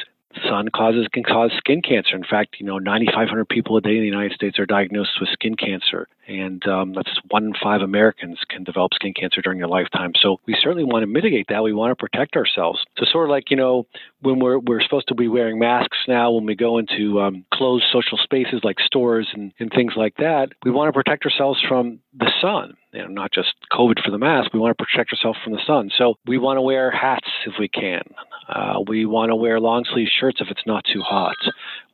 sun 0.48 0.68
causes 0.74 1.06
can 1.12 1.24
cause 1.24 1.52
skin 1.56 1.82
cancer. 1.82 2.16
In 2.16 2.24
fact, 2.24 2.56
you 2.58 2.66
know, 2.66 2.78
9,500 2.78 3.48
people 3.48 3.76
a 3.76 3.80
day 3.80 3.96
in 3.96 4.00
the 4.00 4.06
United 4.06 4.32
States 4.32 4.58
are 4.58 4.66
diagnosed 4.66 5.18
with 5.20 5.30
skin 5.30 5.56
cancer, 5.56 6.08
and 6.28 6.64
um, 6.68 6.92
that's 6.92 7.10
one 7.30 7.44
in 7.44 7.54
five 7.60 7.80
Americans 7.80 8.38
can 8.48 8.62
develop 8.62 8.92
skin 8.94 9.14
cancer 9.14 9.40
during 9.40 9.58
their 9.58 9.68
lifetime. 9.68 10.12
So 10.20 10.40
we 10.46 10.56
certainly 10.60 10.84
want 10.84 11.02
to 11.02 11.06
mitigate 11.06 11.46
that. 11.48 11.62
We 11.62 11.72
want 11.72 11.90
to 11.90 11.96
protect 11.96 12.36
ourselves. 12.36 12.84
So 12.98 13.06
sort 13.10 13.24
of 13.24 13.30
like 13.30 13.50
you 13.50 13.56
know, 13.56 13.86
when 14.20 14.38
we're 14.38 14.58
we're 14.58 14.82
supposed 14.82 15.08
to 15.08 15.14
be 15.14 15.28
wearing 15.28 15.58
masks 15.58 15.96
now 16.06 16.30
when 16.30 16.44
we 16.44 16.54
go 16.54 16.78
into 16.78 17.20
um, 17.20 17.44
closed 17.52 17.84
social 17.90 18.18
spaces 18.18 18.60
like 18.62 18.78
stores 18.80 19.28
and, 19.32 19.52
and 19.58 19.70
things 19.74 19.94
like 19.96 20.16
that, 20.16 20.50
we 20.64 20.70
want 20.70 20.88
to 20.88 20.92
protect 20.92 21.24
ourselves 21.24 21.60
from 21.66 22.00
the 22.16 22.30
sun. 22.40 22.74
You 22.92 23.02
know, 23.02 23.08
not 23.08 23.32
just 23.32 23.54
COVID 23.72 24.02
for 24.04 24.10
the 24.10 24.18
mask. 24.18 24.52
We 24.52 24.60
want 24.60 24.76
to 24.76 24.84
protect 24.84 25.12
ourselves 25.12 25.38
from 25.42 25.52
the 25.52 25.62
sun. 25.66 25.90
So 25.96 26.14
we 26.26 26.38
want 26.38 26.56
to 26.56 26.62
wear 26.62 26.90
hats 26.90 27.28
if 27.46 27.54
we 27.58 27.68
can. 27.68 28.02
Uh, 28.48 28.80
we 28.86 29.04
want 29.04 29.30
to 29.30 29.36
wear 29.36 29.60
long 29.60 29.84
sleeve 29.92 30.08
shirts 30.18 30.40
if 30.40 30.48
it's 30.50 30.66
not 30.66 30.84
too 30.90 31.02
hot. 31.02 31.36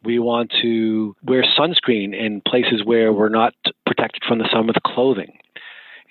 We 0.04 0.18
want 0.18 0.52
to 0.62 1.16
wear 1.22 1.44
sunscreen 1.58 2.14
in 2.14 2.42
places 2.46 2.82
where 2.84 3.12
we're 3.12 3.28
not 3.28 3.54
protected 3.86 4.22
from 4.26 4.38
the 4.38 4.48
sun 4.52 4.66
with 4.66 4.76
clothing 4.86 5.38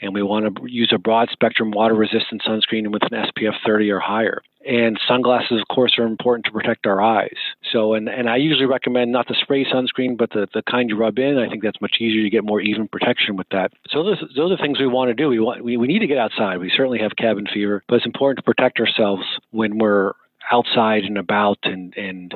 and 0.03 0.13
we 0.13 0.21
want 0.21 0.57
to 0.57 0.61
use 0.67 0.91
a 0.93 0.97
broad 0.97 1.29
spectrum 1.31 1.71
water 1.71 1.95
resistant 1.95 2.43
sunscreen 2.43 2.91
with 2.91 3.03
an 3.03 3.25
SPF 3.25 3.53
30 3.65 3.89
or 3.89 3.99
higher. 3.99 4.41
And 4.67 4.99
sunglasses, 5.07 5.61
of 5.61 5.73
course, 5.73 5.95
are 5.97 6.05
important 6.05 6.45
to 6.45 6.51
protect 6.51 6.85
our 6.85 7.01
eyes. 7.01 7.35
So, 7.71 7.93
and, 7.93 8.07
and 8.09 8.29
I 8.29 8.37
usually 8.37 8.65
recommend 8.65 9.11
not 9.11 9.27
the 9.27 9.35
spray 9.41 9.65
sunscreen, 9.65 10.17
but 10.17 10.29
the, 10.31 10.47
the 10.53 10.61
kind 10.69 10.89
you 10.89 10.97
rub 10.97 11.19
in. 11.19 11.37
I 11.37 11.49
think 11.49 11.63
that's 11.63 11.81
much 11.81 11.95
easier 11.99 12.23
to 12.23 12.29
get 12.29 12.43
more 12.43 12.61
even 12.61 12.87
protection 12.87 13.35
with 13.35 13.47
that. 13.51 13.71
So, 13.89 14.03
those, 14.03 14.23
those 14.35 14.51
are 14.51 14.57
things 14.57 14.79
we 14.79 14.87
want 14.87 15.09
to 15.09 15.13
do. 15.13 15.27
We, 15.27 15.39
want, 15.39 15.63
we, 15.63 15.75
we 15.77 15.87
need 15.87 15.99
to 15.99 16.07
get 16.07 16.17
outside. 16.17 16.57
We 16.57 16.71
certainly 16.75 16.99
have 16.99 17.11
cabin 17.17 17.45
fever, 17.53 17.83
but 17.87 17.95
it's 17.95 18.05
important 18.05 18.37
to 18.37 18.43
protect 18.43 18.79
ourselves 18.79 19.23
when 19.51 19.77
we're 19.79 20.13
outside 20.51 21.03
and 21.03 21.17
about 21.17 21.59
and, 21.63 21.93
and 21.97 22.33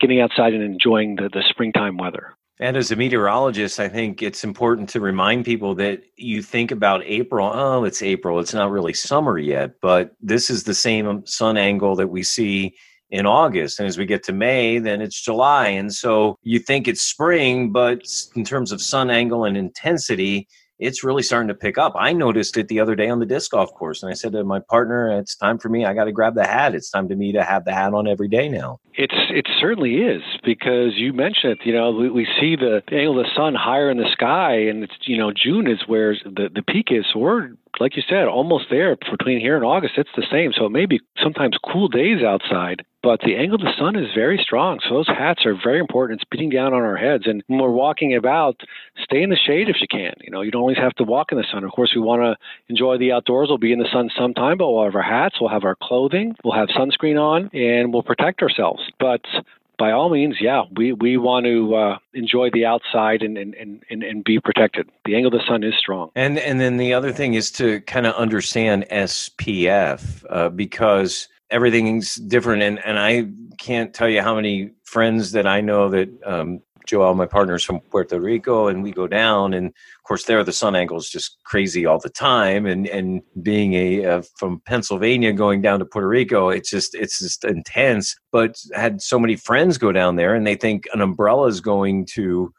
getting 0.00 0.20
outside 0.20 0.54
and 0.54 0.62
enjoying 0.62 1.16
the, 1.16 1.28
the 1.32 1.42
springtime 1.48 1.96
weather. 1.96 2.34
And 2.58 2.76
as 2.76 2.90
a 2.90 2.96
meteorologist, 2.96 3.80
I 3.80 3.88
think 3.88 4.22
it's 4.22 4.44
important 4.44 4.90
to 4.90 5.00
remind 5.00 5.46
people 5.46 5.74
that 5.76 6.02
you 6.16 6.42
think 6.42 6.70
about 6.70 7.02
April, 7.04 7.50
oh, 7.52 7.84
it's 7.84 8.02
April, 8.02 8.38
it's 8.38 8.52
not 8.52 8.70
really 8.70 8.92
summer 8.92 9.38
yet, 9.38 9.72
but 9.80 10.12
this 10.20 10.50
is 10.50 10.64
the 10.64 10.74
same 10.74 11.24
sun 11.24 11.56
angle 11.56 11.96
that 11.96 12.08
we 12.08 12.22
see 12.22 12.76
in 13.08 13.24
August. 13.24 13.78
And 13.78 13.88
as 13.88 13.96
we 13.96 14.04
get 14.04 14.22
to 14.24 14.34
May, 14.34 14.78
then 14.78 15.00
it's 15.00 15.20
July. 15.20 15.68
And 15.68 15.92
so 15.92 16.38
you 16.42 16.58
think 16.58 16.86
it's 16.86 17.02
spring, 17.02 17.72
but 17.72 18.02
in 18.36 18.44
terms 18.44 18.72
of 18.72 18.82
sun 18.82 19.08
angle 19.10 19.44
and 19.44 19.56
intensity, 19.56 20.46
it's 20.80 21.04
really 21.04 21.22
starting 21.22 21.48
to 21.48 21.54
pick 21.54 21.78
up. 21.78 21.94
I 21.96 22.12
noticed 22.12 22.56
it 22.56 22.68
the 22.68 22.80
other 22.80 22.96
day 22.96 23.08
on 23.08 23.20
the 23.20 23.26
disc 23.26 23.50
golf 23.50 23.72
course, 23.74 24.02
and 24.02 24.10
I 24.10 24.14
said 24.14 24.32
to 24.32 24.42
my 24.42 24.60
partner, 24.60 25.18
"It's 25.18 25.36
time 25.36 25.58
for 25.58 25.68
me. 25.68 25.84
I 25.84 25.94
got 25.94 26.04
to 26.04 26.12
grab 26.12 26.34
the 26.34 26.46
hat. 26.46 26.74
It's 26.74 26.90
time 26.90 27.08
to 27.08 27.16
me 27.16 27.32
to 27.32 27.44
have 27.44 27.64
the 27.64 27.72
hat 27.72 27.92
on 27.92 28.08
every 28.08 28.28
day 28.28 28.48
now." 28.48 28.80
It's 28.94 29.14
it 29.30 29.46
certainly 29.60 29.96
is 29.96 30.22
because 30.42 30.94
you 30.96 31.12
mentioned 31.12 31.52
it. 31.52 31.58
You 31.64 31.74
know, 31.74 31.90
we, 31.90 32.10
we 32.10 32.26
see 32.40 32.56
the 32.56 32.82
angle 32.90 33.20
of 33.20 33.26
the 33.26 33.30
sun 33.36 33.54
higher 33.54 33.90
in 33.90 33.98
the 33.98 34.10
sky, 34.10 34.54
and 34.54 34.82
it's 34.82 34.94
you 35.02 35.18
know 35.18 35.32
June 35.32 35.70
is 35.70 35.80
where 35.86 36.14
the 36.24 36.48
the 36.52 36.62
peak 36.62 36.88
is. 36.90 37.04
So 37.12 37.20
we're 37.20 37.50
like 37.80 37.96
you 37.96 38.02
said, 38.08 38.28
almost 38.28 38.66
there 38.70 38.96
between 39.10 39.40
here 39.40 39.56
and 39.56 39.64
August. 39.64 39.94
It's 39.96 40.10
the 40.14 40.26
same. 40.30 40.52
So 40.54 40.66
it 40.66 40.70
may 40.70 40.86
be 40.86 41.00
sometimes 41.22 41.56
cool 41.72 41.88
days 41.88 42.22
outside, 42.22 42.84
but 43.02 43.20
the 43.20 43.36
angle 43.36 43.56
of 43.56 43.62
the 43.62 43.72
sun 43.78 43.96
is 43.96 44.08
very 44.14 44.38
strong. 44.38 44.78
So 44.86 44.96
those 44.96 45.08
hats 45.08 45.46
are 45.46 45.54
very 45.54 45.80
important. 45.80 46.20
It's 46.20 46.28
beating 46.30 46.50
down 46.50 46.74
on 46.74 46.82
our 46.82 46.96
heads. 46.96 47.24
And 47.26 47.42
when 47.46 47.58
we're 47.58 47.70
walking 47.70 48.14
about, 48.14 48.60
stay 49.02 49.22
in 49.22 49.30
the 49.30 49.36
shade 49.36 49.70
if 49.70 49.76
you 49.80 49.88
can. 49.88 50.12
You 50.20 50.30
know, 50.30 50.42
you 50.42 50.50
don't 50.50 50.60
always 50.60 50.76
have 50.76 50.94
to 50.96 51.04
walk 51.04 51.32
in 51.32 51.38
the 51.38 51.46
sun. 51.50 51.64
Of 51.64 51.72
course, 51.72 51.92
we 51.94 52.02
want 52.02 52.22
to 52.22 52.36
enjoy 52.68 52.98
the 52.98 53.12
outdoors. 53.12 53.48
We'll 53.48 53.58
be 53.58 53.72
in 53.72 53.78
the 53.78 53.88
sun 53.90 54.10
sometime, 54.16 54.58
but 54.58 54.70
we'll 54.70 54.84
have 54.84 54.94
our 54.94 55.02
hats, 55.02 55.36
we'll 55.40 55.50
have 55.50 55.64
our 55.64 55.76
clothing, 55.82 56.36
we'll 56.44 56.54
have 56.54 56.68
sunscreen 56.68 57.18
on, 57.18 57.50
and 57.54 57.92
we'll 57.92 58.02
protect 58.02 58.42
ourselves. 58.42 58.82
But 58.98 59.22
by 59.80 59.92
all 59.92 60.10
means, 60.10 60.36
yeah, 60.40 60.64
we, 60.76 60.92
we 60.92 61.16
want 61.16 61.46
to 61.46 61.74
uh, 61.74 61.98
enjoy 62.12 62.50
the 62.52 62.66
outside 62.66 63.22
and, 63.22 63.38
and, 63.38 63.54
and, 63.56 64.02
and 64.02 64.22
be 64.22 64.38
protected. 64.38 64.90
The 65.06 65.16
angle 65.16 65.34
of 65.34 65.40
the 65.40 65.46
sun 65.48 65.64
is 65.64 65.72
strong. 65.78 66.10
And 66.14 66.38
and 66.38 66.60
then 66.60 66.76
the 66.76 66.92
other 66.92 67.12
thing 67.12 67.32
is 67.32 67.50
to 67.52 67.80
kind 67.80 68.06
of 68.06 68.14
understand 68.14 68.84
SPF 68.92 70.24
uh, 70.28 70.50
because 70.50 71.28
everything's 71.50 72.16
different. 72.16 72.62
And, 72.62 72.78
and 72.84 72.98
I 72.98 73.28
can't 73.56 73.94
tell 73.94 74.08
you 74.08 74.20
how 74.20 74.34
many 74.34 74.70
friends 74.84 75.32
that 75.32 75.46
I 75.46 75.62
know 75.62 75.88
that 75.88 76.10
um, 76.26 76.60
Joel, 76.86 77.14
my 77.14 77.26
partner's 77.26 77.64
from 77.64 77.80
Puerto 77.80 78.20
Rico, 78.20 78.68
and 78.68 78.82
we 78.82 78.90
go 78.90 79.06
down, 79.06 79.54
and 79.54 79.66
of 79.68 80.04
course 80.04 80.24
there 80.24 80.42
the 80.42 80.52
sun 80.52 80.74
angle 80.74 80.96
is 80.98 81.08
just 81.08 81.38
crazy 81.44 81.86
all 81.86 81.98
the 81.98 82.10
time. 82.10 82.66
And 82.66 82.86
and 82.88 83.22
being 83.42 83.74
a 83.74 84.04
uh, 84.04 84.22
from 84.36 84.60
Pennsylvania 84.66 85.32
going 85.32 85.62
down 85.62 85.78
to 85.78 85.84
Puerto 85.84 86.08
Rico, 86.08 86.48
it's 86.48 86.70
just 86.70 86.94
it's 86.94 87.18
just 87.18 87.44
intense. 87.44 88.16
But 88.32 88.56
had 88.74 89.00
so 89.00 89.18
many 89.18 89.36
friends 89.36 89.78
go 89.78 89.92
down 89.92 90.16
there, 90.16 90.34
and 90.34 90.46
they 90.46 90.56
think 90.56 90.86
an 90.92 91.00
umbrella 91.00 91.46
is 91.48 91.60
going 91.60 92.06
to 92.14 92.52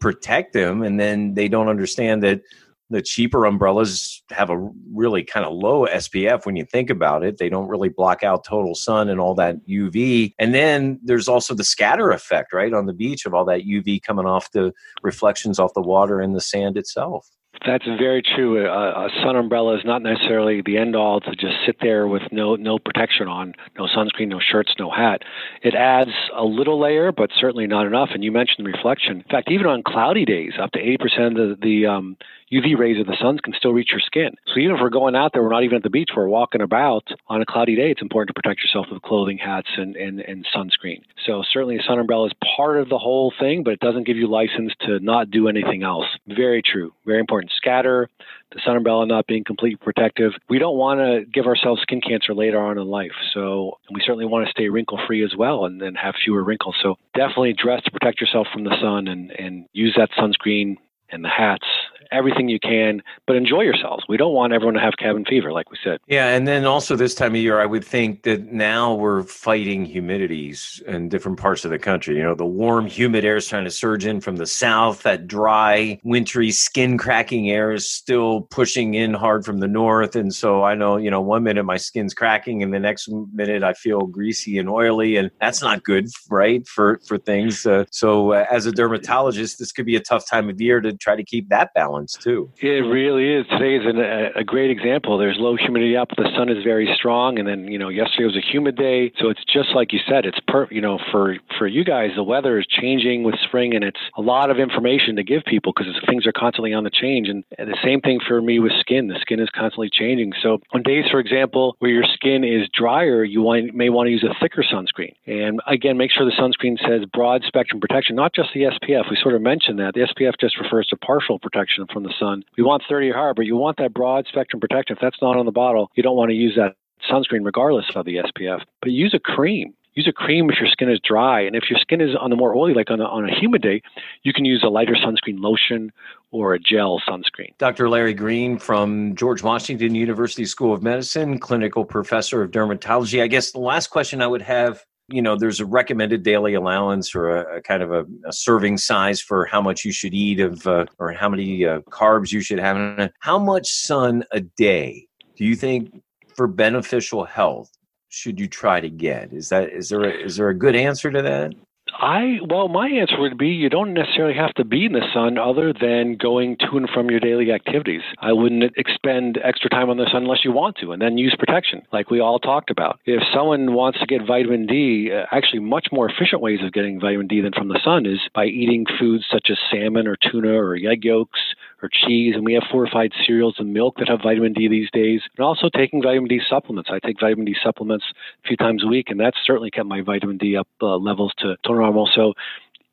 protect 0.00 0.52
them, 0.52 0.82
and 0.82 0.98
then 0.98 1.34
they 1.34 1.48
don't 1.48 1.68
understand 1.68 2.22
that 2.22 2.40
the 2.90 3.02
cheaper 3.02 3.44
umbrellas 3.44 4.22
have 4.30 4.50
a 4.50 4.70
really 4.92 5.22
kind 5.22 5.44
of 5.44 5.52
low 5.52 5.86
SPF 5.86 6.46
when 6.46 6.56
you 6.56 6.64
think 6.64 6.90
about 6.90 7.22
it. 7.22 7.38
They 7.38 7.48
don't 7.48 7.68
really 7.68 7.88
block 7.88 8.22
out 8.22 8.44
total 8.44 8.74
sun 8.74 9.08
and 9.08 9.20
all 9.20 9.34
that 9.34 9.66
UV. 9.66 10.32
And 10.38 10.54
then 10.54 10.98
there's 11.02 11.28
also 11.28 11.54
the 11.54 11.64
scatter 11.64 12.10
effect, 12.10 12.52
right, 12.52 12.72
on 12.72 12.86
the 12.86 12.92
beach 12.92 13.26
of 13.26 13.34
all 13.34 13.44
that 13.46 13.62
UV 13.62 14.02
coming 14.02 14.26
off 14.26 14.52
the 14.52 14.72
reflections 15.02 15.58
off 15.58 15.74
the 15.74 15.82
water 15.82 16.20
and 16.20 16.34
the 16.34 16.40
sand 16.40 16.76
itself. 16.76 17.28
That's 17.66 17.84
very 17.84 18.22
true. 18.22 18.64
A, 18.64 19.06
a, 19.06 19.08
sun 19.22 19.34
umbrella 19.34 19.76
is 19.76 19.84
not 19.84 20.02
necessarily 20.02 20.62
the 20.62 20.76
end 20.76 20.94
all 20.94 21.20
to 21.20 21.30
just 21.32 21.56
sit 21.66 21.76
there 21.80 22.06
with 22.06 22.22
no 22.30 22.54
no 22.54 22.78
protection 22.78 23.26
on, 23.26 23.54
no 23.76 23.86
sunscreen, 23.86 24.28
no 24.28 24.38
shirts, 24.38 24.74
no 24.78 24.90
hat. 24.90 25.22
It 25.62 25.74
adds 25.74 26.12
a 26.36 26.44
little 26.44 26.78
layer, 26.78 27.10
but 27.10 27.30
certainly 27.38 27.66
not 27.66 27.86
enough. 27.86 28.10
And 28.14 28.22
you 28.22 28.30
mentioned 28.30 28.66
the 28.66 28.70
reflection. 28.70 29.18
In 29.18 29.24
fact, 29.24 29.50
even 29.50 29.66
on 29.66 29.82
cloudy 29.82 30.24
days, 30.24 30.52
up 30.60 30.70
to 30.72 30.78
80% 30.78 31.30
of 31.30 31.34
the, 31.34 31.56
the 31.60 31.86
um, 31.86 32.16
UV 32.52 32.78
rays 32.78 32.98
of 32.98 33.06
the 33.06 33.16
sun 33.20 33.38
can 33.38 33.52
still 33.52 33.72
reach 33.72 33.90
your 33.90 34.00
skin. 34.00 34.30
So 34.46 34.60
even 34.60 34.76
if 34.76 34.80
we're 34.80 34.88
going 34.88 35.14
out 35.14 35.32
there, 35.32 35.42
we're 35.42 35.50
not 35.50 35.64
even 35.64 35.76
at 35.76 35.82
the 35.82 35.90
beach, 35.90 36.10
we're 36.16 36.28
walking 36.28 36.62
about 36.62 37.06
on 37.28 37.42
a 37.42 37.46
cloudy 37.46 37.76
day, 37.76 37.90
it's 37.90 38.02
important 38.02 38.34
to 38.34 38.40
protect 38.40 38.62
yourself 38.62 38.86
with 38.90 39.02
clothing, 39.02 39.38
hats, 39.38 39.68
and, 39.76 39.96
and, 39.96 40.20
and 40.20 40.46
sunscreen. 40.54 41.02
So 41.26 41.42
certainly 41.52 41.76
a 41.76 41.82
sun 41.82 41.98
umbrella 41.98 42.26
is 42.26 42.32
part 42.56 42.78
of 42.78 42.88
the 42.88 42.98
whole 42.98 43.32
thing, 43.38 43.64
but 43.64 43.72
it 43.72 43.80
doesn't 43.80 44.06
give 44.06 44.16
you 44.16 44.28
license 44.28 44.72
to 44.86 44.98
not 45.00 45.30
do 45.30 45.48
anything 45.48 45.82
else. 45.82 46.06
Very 46.26 46.62
true. 46.62 46.92
Very 47.04 47.20
important. 47.20 47.52
Scatter, 47.56 48.08
the 48.52 48.60
sun 48.64 48.76
umbrella 48.76 49.06
not 49.06 49.26
being 49.26 49.44
completely 49.44 49.76
protective. 49.76 50.32
We 50.48 50.58
don't 50.58 50.76
want 50.76 51.00
to 51.00 51.26
give 51.30 51.46
ourselves 51.46 51.82
skin 51.82 52.00
cancer 52.00 52.34
later 52.34 52.58
on 52.58 52.78
in 52.78 52.86
life. 52.86 53.12
So 53.34 53.78
we 53.92 54.00
certainly 54.00 54.24
want 54.24 54.46
to 54.46 54.50
stay 54.50 54.68
wrinkle 54.68 54.98
free 55.06 55.22
as 55.22 55.36
well 55.36 55.66
and 55.66 55.80
then 55.80 55.94
have 55.96 56.14
fewer 56.24 56.42
wrinkles. 56.42 56.76
So 56.82 56.96
definitely 57.14 57.52
dress 57.52 57.82
to 57.84 57.90
protect 57.90 58.20
yourself 58.20 58.46
from 58.52 58.64
the 58.64 58.74
sun 58.80 59.08
and, 59.08 59.30
and 59.32 59.66
use 59.72 59.94
that 59.98 60.10
sunscreen 60.18 60.76
and 61.10 61.24
the 61.24 61.28
hats 61.28 61.66
everything 62.12 62.48
you 62.48 62.60
can, 62.60 63.02
but 63.26 63.36
enjoy 63.36 63.62
yourselves. 63.62 64.04
We 64.08 64.16
don't 64.16 64.32
want 64.32 64.52
everyone 64.52 64.74
to 64.74 64.80
have 64.80 64.94
cabin 64.98 65.24
fever, 65.24 65.52
like 65.52 65.70
we 65.70 65.78
said. 65.82 66.00
Yeah, 66.06 66.28
and 66.28 66.46
then 66.46 66.64
also 66.64 66.96
this 66.96 67.14
time 67.14 67.34
of 67.34 67.40
year, 67.40 67.60
I 67.60 67.66
would 67.66 67.84
think 67.84 68.22
that 68.22 68.52
now 68.52 68.94
we're 68.94 69.22
fighting 69.22 69.86
humidities 69.86 70.82
in 70.82 71.08
different 71.08 71.38
parts 71.38 71.64
of 71.64 71.70
the 71.70 71.78
country. 71.78 72.16
You 72.16 72.22
know, 72.22 72.34
the 72.34 72.46
warm, 72.46 72.86
humid 72.86 73.24
air 73.24 73.36
is 73.36 73.46
trying 73.46 73.64
to 73.64 73.70
surge 73.70 74.06
in 74.06 74.20
from 74.20 74.36
the 74.36 74.46
south. 74.46 75.02
That 75.02 75.26
dry, 75.26 76.00
wintry, 76.02 76.50
skin 76.50 76.98
cracking 76.98 77.50
air 77.50 77.72
is 77.72 77.88
still 77.88 78.42
pushing 78.42 78.94
in 78.94 79.14
hard 79.14 79.44
from 79.44 79.58
the 79.58 79.68
north. 79.68 80.16
And 80.16 80.34
so 80.34 80.64
I 80.64 80.74
know, 80.74 80.96
you 80.96 81.10
know, 81.10 81.20
one 81.20 81.42
minute 81.42 81.64
my 81.64 81.76
skin's 81.76 82.14
cracking, 82.14 82.62
and 82.62 82.72
the 82.72 82.80
next 82.80 83.08
minute 83.32 83.62
I 83.62 83.74
feel 83.74 84.02
greasy 84.06 84.58
and 84.58 84.68
oily, 84.68 85.16
and 85.16 85.30
that's 85.40 85.62
not 85.62 85.84
good, 85.84 86.08
right? 86.30 86.66
For 86.66 87.00
for 87.06 87.18
things. 87.18 87.66
Uh, 87.66 87.84
so 87.90 88.32
uh, 88.32 88.46
as 88.50 88.66
a 88.66 88.72
dermatologist, 88.72 89.58
this 89.58 89.72
could 89.72 89.86
be 89.86 89.96
a 89.96 90.00
tough 90.00 90.28
time 90.28 90.48
of 90.48 90.60
year 90.60 90.80
to 90.80 90.92
try 90.92 91.16
to 91.16 91.24
keep 91.24 91.48
that 91.48 91.74
balance 91.74 91.97
balance 91.98 92.16
too. 92.16 92.50
It 92.60 92.86
really 92.86 93.34
is. 93.34 93.46
Today 93.48 93.76
is 93.76 93.86
an, 93.86 93.98
a, 93.98 94.40
a 94.40 94.44
great 94.44 94.70
example. 94.70 95.18
There's 95.18 95.36
low 95.38 95.56
humidity 95.56 95.96
up, 95.96 96.08
the 96.16 96.30
sun 96.36 96.48
is 96.48 96.62
very 96.62 96.88
strong, 96.94 97.38
and 97.38 97.46
then 97.46 97.66
you 97.68 97.78
know 97.78 97.88
yesterday 97.88 98.24
was 98.24 98.36
a 98.36 98.52
humid 98.52 98.76
day, 98.76 99.12
so 99.18 99.28
it's 99.28 99.44
just 99.44 99.70
like 99.74 99.92
you 99.92 100.00
said. 100.08 100.24
It's 100.24 100.38
per 100.46 100.68
you 100.70 100.80
know 100.80 100.98
for 101.10 101.36
for 101.58 101.66
you 101.66 101.84
guys, 101.84 102.10
the 102.14 102.22
weather 102.22 102.58
is 102.58 102.66
changing 102.66 103.24
with 103.24 103.34
spring, 103.42 103.74
and 103.74 103.84
it's 103.84 104.00
a 104.16 104.22
lot 104.22 104.50
of 104.50 104.58
information 104.58 105.16
to 105.16 105.24
give 105.24 105.42
people 105.44 105.72
because 105.74 105.92
things 106.06 106.26
are 106.26 106.32
constantly 106.32 106.72
on 106.72 106.84
the 106.84 106.90
change. 106.90 107.28
And, 107.28 107.44
and 107.58 107.68
the 107.68 107.78
same 107.82 108.00
thing 108.00 108.20
for 108.26 108.40
me 108.40 108.58
with 108.60 108.72
skin. 108.80 109.08
The 109.08 109.18
skin 109.20 109.40
is 109.40 109.48
constantly 109.54 109.90
changing. 109.92 110.32
So 110.42 110.58
on 110.72 110.82
days, 110.82 111.04
for 111.10 111.18
example, 111.18 111.76
where 111.80 111.90
your 111.90 112.04
skin 112.14 112.44
is 112.44 112.68
drier, 112.72 113.24
you 113.24 113.42
want, 113.42 113.74
may 113.74 113.90
want 113.90 114.06
to 114.06 114.10
use 114.10 114.24
a 114.24 114.34
thicker 114.40 114.62
sunscreen. 114.62 115.14
And 115.26 115.60
again, 115.66 115.96
make 115.96 116.10
sure 116.10 116.24
the 116.24 116.36
sunscreen 116.38 116.78
says 116.78 117.04
broad 117.12 117.42
spectrum 117.46 117.80
protection, 117.80 118.14
not 118.14 118.34
just 118.34 118.50
the 118.54 118.62
SPF. 118.62 119.10
We 119.10 119.18
sort 119.20 119.34
of 119.34 119.42
mentioned 119.42 119.78
that 119.80 119.94
the 119.94 120.06
SPF 120.06 120.34
just 120.40 120.58
refers 120.60 120.86
to 120.88 120.96
partial 120.96 121.38
protection 121.38 121.86
from 121.92 122.02
the 122.02 122.12
sun. 122.18 122.44
We 122.56 122.64
want 122.64 122.82
30 122.88 123.10
or 123.10 123.14
higher, 123.14 123.34
but 123.34 123.46
you 123.46 123.56
want 123.56 123.76
that 123.78 123.94
broad 123.94 124.26
spectrum 124.26 124.60
protection. 124.60 124.96
If 124.96 125.00
that's 125.00 125.20
not 125.22 125.36
on 125.36 125.46
the 125.46 125.52
bottle, 125.52 125.90
you 125.94 126.02
don't 126.02 126.16
want 126.16 126.30
to 126.30 126.34
use 126.34 126.56
that 126.56 126.76
sunscreen 127.10 127.44
regardless 127.44 127.86
of 127.94 128.04
the 128.04 128.16
SPF. 128.16 128.60
But 128.80 128.92
use 128.92 129.14
a 129.14 129.18
cream. 129.18 129.74
Use 129.94 130.06
a 130.06 130.12
cream 130.12 130.48
if 130.48 130.60
your 130.60 130.68
skin 130.68 130.88
is 130.88 131.00
dry. 131.02 131.40
And 131.40 131.56
if 131.56 131.64
your 131.68 131.78
skin 131.80 132.00
is 132.00 132.14
on 132.14 132.30
the 132.30 132.36
more 132.36 132.54
oily, 132.54 132.72
like 132.72 132.88
on 132.88 133.00
a, 133.00 133.04
on 133.04 133.28
a 133.28 133.34
humid 133.34 133.62
day, 133.62 133.82
you 134.22 134.32
can 134.32 134.44
use 134.44 134.62
a 134.62 134.68
lighter 134.68 134.94
sunscreen 134.94 135.40
lotion 135.40 135.90
or 136.30 136.54
a 136.54 136.58
gel 136.58 137.00
sunscreen. 137.08 137.56
Dr. 137.58 137.88
Larry 137.88 138.14
Green 138.14 138.58
from 138.58 139.16
George 139.16 139.42
Washington 139.42 139.96
University 139.96 140.44
School 140.44 140.72
of 140.72 140.84
Medicine, 140.84 141.40
clinical 141.40 141.84
professor 141.84 142.42
of 142.42 142.52
dermatology. 142.52 143.22
I 143.22 143.26
guess 143.26 143.50
the 143.50 143.58
last 143.58 143.88
question 143.88 144.22
I 144.22 144.28
would 144.28 144.42
have 144.42 144.84
you 145.08 145.22
know 145.22 145.36
there's 145.36 145.60
a 145.60 145.66
recommended 145.66 146.22
daily 146.22 146.54
allowance 146.54 147.14
or 147.14 147.30
a, 147.30 147.56
a 147.56 147.62
kind 147.62 147.82
of 147.82 147.92
a, 147.92 148.04
a, 148.26 148.32
serving 148.32 148.76
size 148.76 149.20
for 149.20 149.46
how 149.46 149.60
much 149.60 149.84
you 149.84 149.92
should 149.92 150.14
eat 150.14 150.40
of 150.40 150.66
uh, 150.66 150.84
or 150.98 151.12
how 151.12 151.28
many 151.28 151.64
uh, 151.64 151.80
carbs 151.90 152.32
you 152.32 152.40
should 152.40 152.58
have 152.58 153.10
how 153.20 153.38
much 153.38 153.68
sun 153.68 154.22
a 154.32 154.40
day 154.40 155.06
do 155.36 155.44
you 155.44 155.56
think 155.56 156.02
for 156.36 156.46
beneficial 156.46 157.24
health 157.24 157.70
should 158.08 158.40
you 158.40 158.46
try 158.46 158.80
to 158.80 158.88
get? 158.88 159.32
Is 159.32 159.48
that 159.50 159.70
is 159.70 159.88
there 159.88 160.04
a, 160.04 160.10
is 160.10 160.36
there 160.36 160.48
a 160.48 160.54
good 160.54 160.74
answer 160.74 161.10
to 161.10 161.22
that 161.22 161.54
I 161.98 162.38
well, 162.48 162.68
my 162.68 162.88
answer 162.88 163.20
would 163.20 163.38
be 163.38 163.48
you 163.48 163.68
don't 163.68 163.92
necessarily 163.92 164.34
have 164.34 164.54
to 164.54 164.64
be 164.64 164.86
in 164.86 164.92
the 164.92 165.06
sun 165.12 165.38
other 165.38 165.72
than 165.72 166.16
going 166.16 166.56
to 166.58 166.76
and 166.76 166.88
from 166.88 167.10
your 167.10 167.20
daily 167.20 167.52
activities. 167.52 168.02
I 168.18 168.32
wouldn't 168.32 168.72
expend 168.76 169.38
extra 169.42 169.70
time 169.70 169.90
on 169.90 169.96
the 169.96 170.08
sun 170.10 170.22
unless 170.22 170.44
you 170.44 170.52
want 170.52 170.76
to, 170.76 170.92
and 170.92 171.00
then 171.00 171.18
use 171.18 171.34
protection, 171.38 171.82
like 171.92 172.10
we 172.10 172.20
all 172.20 172.38
talked 172.38 172.70
about. 172.70 173.00
If 173.04 173.22
someone 173.32 173.74
wants 173.74 173.98
to 174.00 174.06
get 174.06 174.26
vitamin 174.26 174.66
D, 174.66 175.10
uh, 175.12 175.26
actually, 175.32 175.60
much 175.60 175.88
more 175.92 176.08
efficient 176.08 176.40
ways 176.40 176.60
of 176.62 176.72
getting 176.72 177.00
vitamin 177.00 177.26
D 177.26 177.40
than 177.40 177.52
from 177.52 177.68
the 177.68 177.80
sun 177.84 178.06
is 178.06 178.20
by 178.34 178.46
eating 178.46 178.86
foods 178.98 179.24
such 179.30 179.48
as 179.50 179.58
salmon 179.70 180.06
or 180.06 180.16
tuna 180.16 180.52
or 180.52 180.76
egg 180.76 181.04
yolks 181.04 181.40
or 181.82 181.88
cheese, 181.92 182.34
and 182.34 182.44
we 182.44 182.54
have 182.54 182.64
fortified 182.70 183.12
cereals 183.26 183.56
and 183.58 183.72
milk 183.72 183.96
that 183.98 184.08
have 184.08 184.20
vitamin 184.22 184.52
D 184.52 184.68
these 184.68 184.90
days, 184.92 185.20
and 185.36 185.44
also 185.44 185.68
taking 185.74 186.02
vitamin 186.02 186.28
D 186.28 186.40
supplements. 186.48 186.90
I 186.92 186.98
take 186.98 187.20
vitamin 187.20 187.44
D 187.44 187.54
supplements 187.62 188.04
a 188.44 188.48
few 188.48 188.56
times 188.56 188.84
a 188.84 188.88
week, 188.88 189.10
and 189.10 189.20
that's 189.20 189.38
certainly 189.44 189.70
kept 189.70 189.86
my 189.86 190.02
vitamin 190.02 190.38
D 190.38 190.56
up 190.56 190.68
uh, 190.82 190.96
levels 190.96 191.32
to, 191.38 191.56
to 191.64 191.72
normal. 191.72 192.08
So 192.14 192.34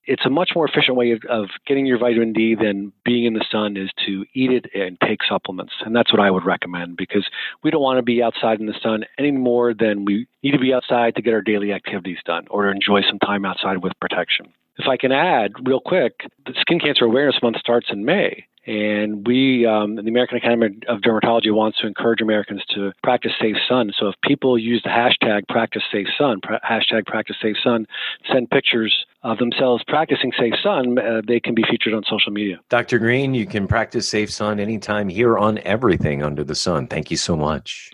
it's 0.08 0.26
a 0.26 0.30
much 0.30 0.52
more 0.56 0.67
efficient 0.67 0.98
way 0.98 1.12
of, 1.12 1.21
of, 1.30 1.50
getting 1.65 1.86
your 1.86 1.98
vitamin 1.98 2.34
D 2.34 2.56
than 2.56 2.91
being 3.04 3.26
in 3.26 3.34
the 3.34 3.45
sun 3.52 3.76
is 3.76 3.89
to 4.06 4.26
eat 4.34 4.52
it 4.52 4.67
and 4.76 5.00
take 5.02 5.19
supplements. 5.28 5.74
And 5.84 5.95
that's 5.95 6.13
what 6.13 6.21
I 6.21 6.30
would 6.30 6.45
recommend 6.45 6.98
because 6.98 7.28
we 7.63 7.71
don't 7.71 7.82
want 7.82 7.98
to 7.98 8.04
be 8.04 8.21
outside 8.21 8.60
in 8.60 8.67
the 8.67 8.80
sun 8.82 9.06
any 9.17 9.32
more 9.32 9.74
than 9.74 10.06
we 10.06 10.28
need 10.43 10.52
to 10.52 10.60
be 10.60 10.74
outside 10.74 11.15
to 11.15 11.21
get 11.21 11.34
our 11.34 11.41
daily 11.41 11.74
activities 11.74 12.17
done 12.26 12.45
or 12.50 12.65
to 12.65 12.71
enjoy 12.71 13.02
some 13.02 13.19
time 13.19 13.45
outside 13.45 13.84
with 13.84 13.93
protection. 14.00 14.54
If 14.78 14.88
I 14.88 14.98
can 14.98 15.12
add 15.12 15.54
real 15.64 15.80
quick, 15.80 16.22
the 16.46 16.54
Skin 16.60 16.80
Cancer 16.80 17.06
Awareness 17.06 17.42
Month 17.42 17.58
starts 17.58 17.88
in 17.92 18.06
May. 18.06 18.46
And 18.68 19.28
we, 19.28 19.66
um, 19.68 19.96
the 19.96 20.02
American 20.02 20.38
Academy 20.38 20.80
of 20.88 21.02
Dermatology, 21.02 21.54
wants 21.54 21.80
to 21.82 21.88
encourage 21.88 22.20
Americans 22.20 22.64
to 22.74 22.94
practice 23.04 23.32
safe 23.40 23.58
sun. 23.70 23.92
So 23.98 24.08
if 24.08 24.16
people 24.24 24.58
use 24.58 24.82
the 24.84 24.90
hashtag 24.90 25.48
practice 25.48 25.84
safe 25.92 26.08
sun, 26.18 26.40
pra- 26.42 26.60
hashtag 26.68 27.06
practice 27.06 27.36
safe 27.40 27.58
sun, 27.64 27.86
send 28.32 28.50
pictures 28.50 29.06
of 29.22 29.38
themselves 29.38 29.84
practicing 29.88 30.32
safe 30.38 30.56
sun, 30.64 30.98
uh, 30.98 31.22
they 31.28 31.40
can 31.40 31.54
be 31.54 31.64
featured 31.70 31.94
on 31.94 32.04
social 32.10 32.32
media. 32.32 32.60
Dr. 32.70 32.98
Green, 32.98 33.36
you 33.36 33.46
can 33.46 33.68
practice 33.68 34.10
safe 34.10 34.32
sun 34.32 34.60
anytime 34.60 35.10
here 35.10 35.38
on 35.38 35.60
everything 35.60 36.24
under 36.24 36.44
the 36.44 36.56
sun. 36.56 36.88
Thank 36.88 37.12
you 37.12 37.18
so 37.18 37.36
much. 37.36 37.92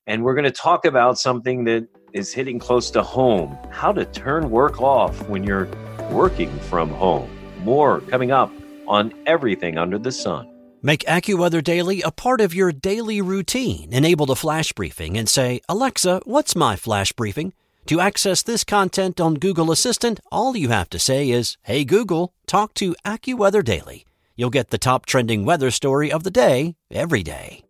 and 0.06 0.24
we're 0.24 0.32
going 0.32 0.46
to 0.46 0.50
talk 0.50 0.86
about 0.86 1.18
something 1.18 1.64
that 1.64 1.86
is 2.14 2.32
hitting 2.32 2.58
close 2.58 2.90
to 2.92 3.02
home 3.02 3.58
how 3.70 3.92
to 3.92 4.06
turn 4.06 4.48
work 4.48 4.80
off 4.80 5.28
when 5.28 5.44
you're 5.44 5.68
working 6.10 6.58
from 6.60 6.88
home. 6.88 7.30
More 7.58 8.00
coming 8.00 8.30
up 8.30 8.50
on 8.88 9.12
everything 9.26 9.76
under 9.76 9.98
the 9.98 10.10
sun. 10.10 10.50
Make 10.80 11.00
AccuWeather 11.00 11.62
Daily 11.62 12.00
a 12.00 12.10
part 12.10 12.40
of 12.40 12.54
your 12.54 12.72
daily 12.72 13.20
routine. 13.20 13.92
Enable 13.92 14.24
the 14.24 14.36
flash 14.36 14.72
briefing 14.72 15.18
and 15.18 15.28
say, 15.28 15.60
Alexa, 15.68 16.22
what's 16.24 16.56
my 16.56 16.76
flash 16.76 17.12
briefing? 17.12 17.52
To 17.88 18.00
access 18.00 18.42
this 18.42 18.64
content 18.64 19.20
on 19.20 19.34
Google 19.34 19.70
Assistant, 19.70 20.18
all 20.32 20.56
you 20.56 20.70
have 20.70 20.88
to 20.88 20.98
say 20.98 21.28
is, 21.28 21.58
Hey 21.64 21.84
Google, 21.84 22.32
talk 22.46 22.72
to 22.74 22.96
AccuWeather 23.04 23.62
Daily. 23.62 24.06
You'll 24.36 24.48
get 24.48 24.70
the 24.70 24.78
top 24.78 25.04
trending 25.04 25.44
weather 25.44 25.70
story 25.70 26.10
of 26.10 26.24
the 26.24 26.30
day 26.30 26.76
every 26.90 27.22
day. 27.22 27.62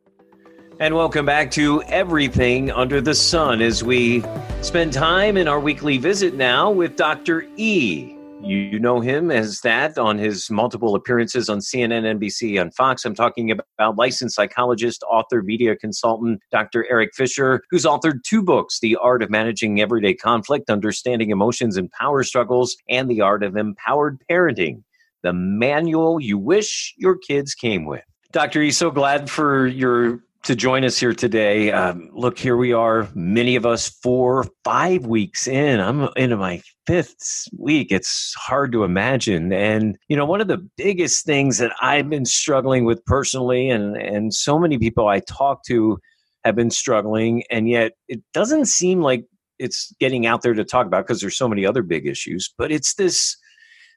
And 0.79 0.94
welcome 0.94 1.27
back 1.27 1.50
to 1.53 1.83
Everything 1.83 2.70
Under 2.70 3.00
the 3.00 3.14
Sun 3.14 3.61
as 3.61 3.83
we 3.83 4.22
spend 4.62 4.92
time 4.92 5.37
in 5.37 5.48
our 5.48 5.59
weekly 5.59 5.98
visit 5.98 6.35
now 6.35 6.70
with 6.70 6.94
Dr. 6.94 7.48
E. 7.57 8.13
You 8.44 8.78
know 8.78 9.00
him 9.00 9.30
as 9.30 9.62
that 9.62 9.96
on 9.96 10.18
his 10.18 10.50
multiple 10.50 10.94
appearances 10.94 11.48
on 11.48 11.61
CNN, 11.61 12.18
NBC, 12.18 12.61
and 12.61 12.74
Fox. 12.74 13.07
I'm 13.07 13.14
talking 13.14 13.50
about 13.50 13.96
licensed 13.96 14.37
psychologist, 14.37 15.02
author, 15.09 15.42
media 15.42 15.74
consultant, 15.74 16.42
Dr. 16.52 16.87
Eric 16.90 17.14
Fisher, 17.14 17.62
who's 17.70 17.87
authored 17.87 18.22
two 18.22 18.42
books 18.42 18.80
The 18.80 18.96
Art 18.96 19.22
of 19.22 19.30
Managing 19.30 19.80
Everyday 19.80 20.12
Conflict, 20.12 20.68
Understanding 20.68 21.30
Emotions 21.30 21.78
and 21.78 21.90
Power 21.92 22.22
Struggles, 22.22 22.76
and 22.90 23.11
The 23.11 23.22
Art 23.22 23.42
of 23.42 23.57
Empowered 23.57 24.18
Parenting, 24.30 24.83
the 25.22 25.33
manual 25.33 26.20
you 26.20 26.37
wish 26.37 26.92
your 26.98 27.16
kids 27.16 27.54
came 27.54 27.87
with. 27.87 28.04
Dr. 28.30 28.61
E, 28.61 28.70
so 28.72 28.90
glad 28.90 29.30
for 29.30 29.66
your 29.66 30.20
to 30.44 30.54
join 30.54 30.85
us 30.85 30.98
here 30.98 31.14
today. 31.14 31.72
Um, 31.72 32.11
look, 32.12 32.38
here 32.38 32.57
we 32.57 32.74
are, 32.74 33.09
many 33.14 33.57
of 33.57 33.64
us 33.64 33.88
four, 33.88 34.44
five 34.62 35.07
weeks 35.07 35.48
in. 35.48 35.80
I'm 35.80 36.09
into 36.16 36.37
my 36.37 36.61
fifth 36.87 37.48
week. 37.59 37.88
It's 37.90 38.35
hard 38.37 38.70
to 38.72 38.85
imagine. 38.85 39.54
And, 39.54 39.96
you 40.09 40.16
know, 40.16 40.26
one 40.26 40.42
of 40.42 40.48
the 40.48 40.66
biggest 40.76 41.24
things 41.24 41.57
that 41.59 41.72
I've 41.80 42.11
been 42.11 42.26
struggling 42.26 42.85
with 42.85 43.02
personally, 43.07 43.70
and, 43.70 43.96
and 43.96 44.35
so 44.35 44.59
many 44.59 44.78
people 44.78 45.09
I 45.09 45.20
talk 45.20 45.64
to 45.64 45.98
have 46.44 46.54
been 46.54 46.70
struggling, 46.70 47.42
and 47.50 47.66
yet 47.66 47.92
it 48.09 48.20
doesn't 48.35 48.66
seem 48.66 49.00
like 49.00 49.24
it's 49.59 49.94
getting 49.98 50.26
out 50.26 50.42
there 50.42 50.52
to 50.52 50.64
talk 50.64 50.87
about 50.87 51.07
because 51.07 51.22
there's 51.22 51.38
so 51.38 51.48
many 51.48 51.64
other 51.64 51.83
big 51.83 52.07
issues, 52.07 52.52
but 52.59 52.70
it's 52.70 52.94
this 52.96 53.35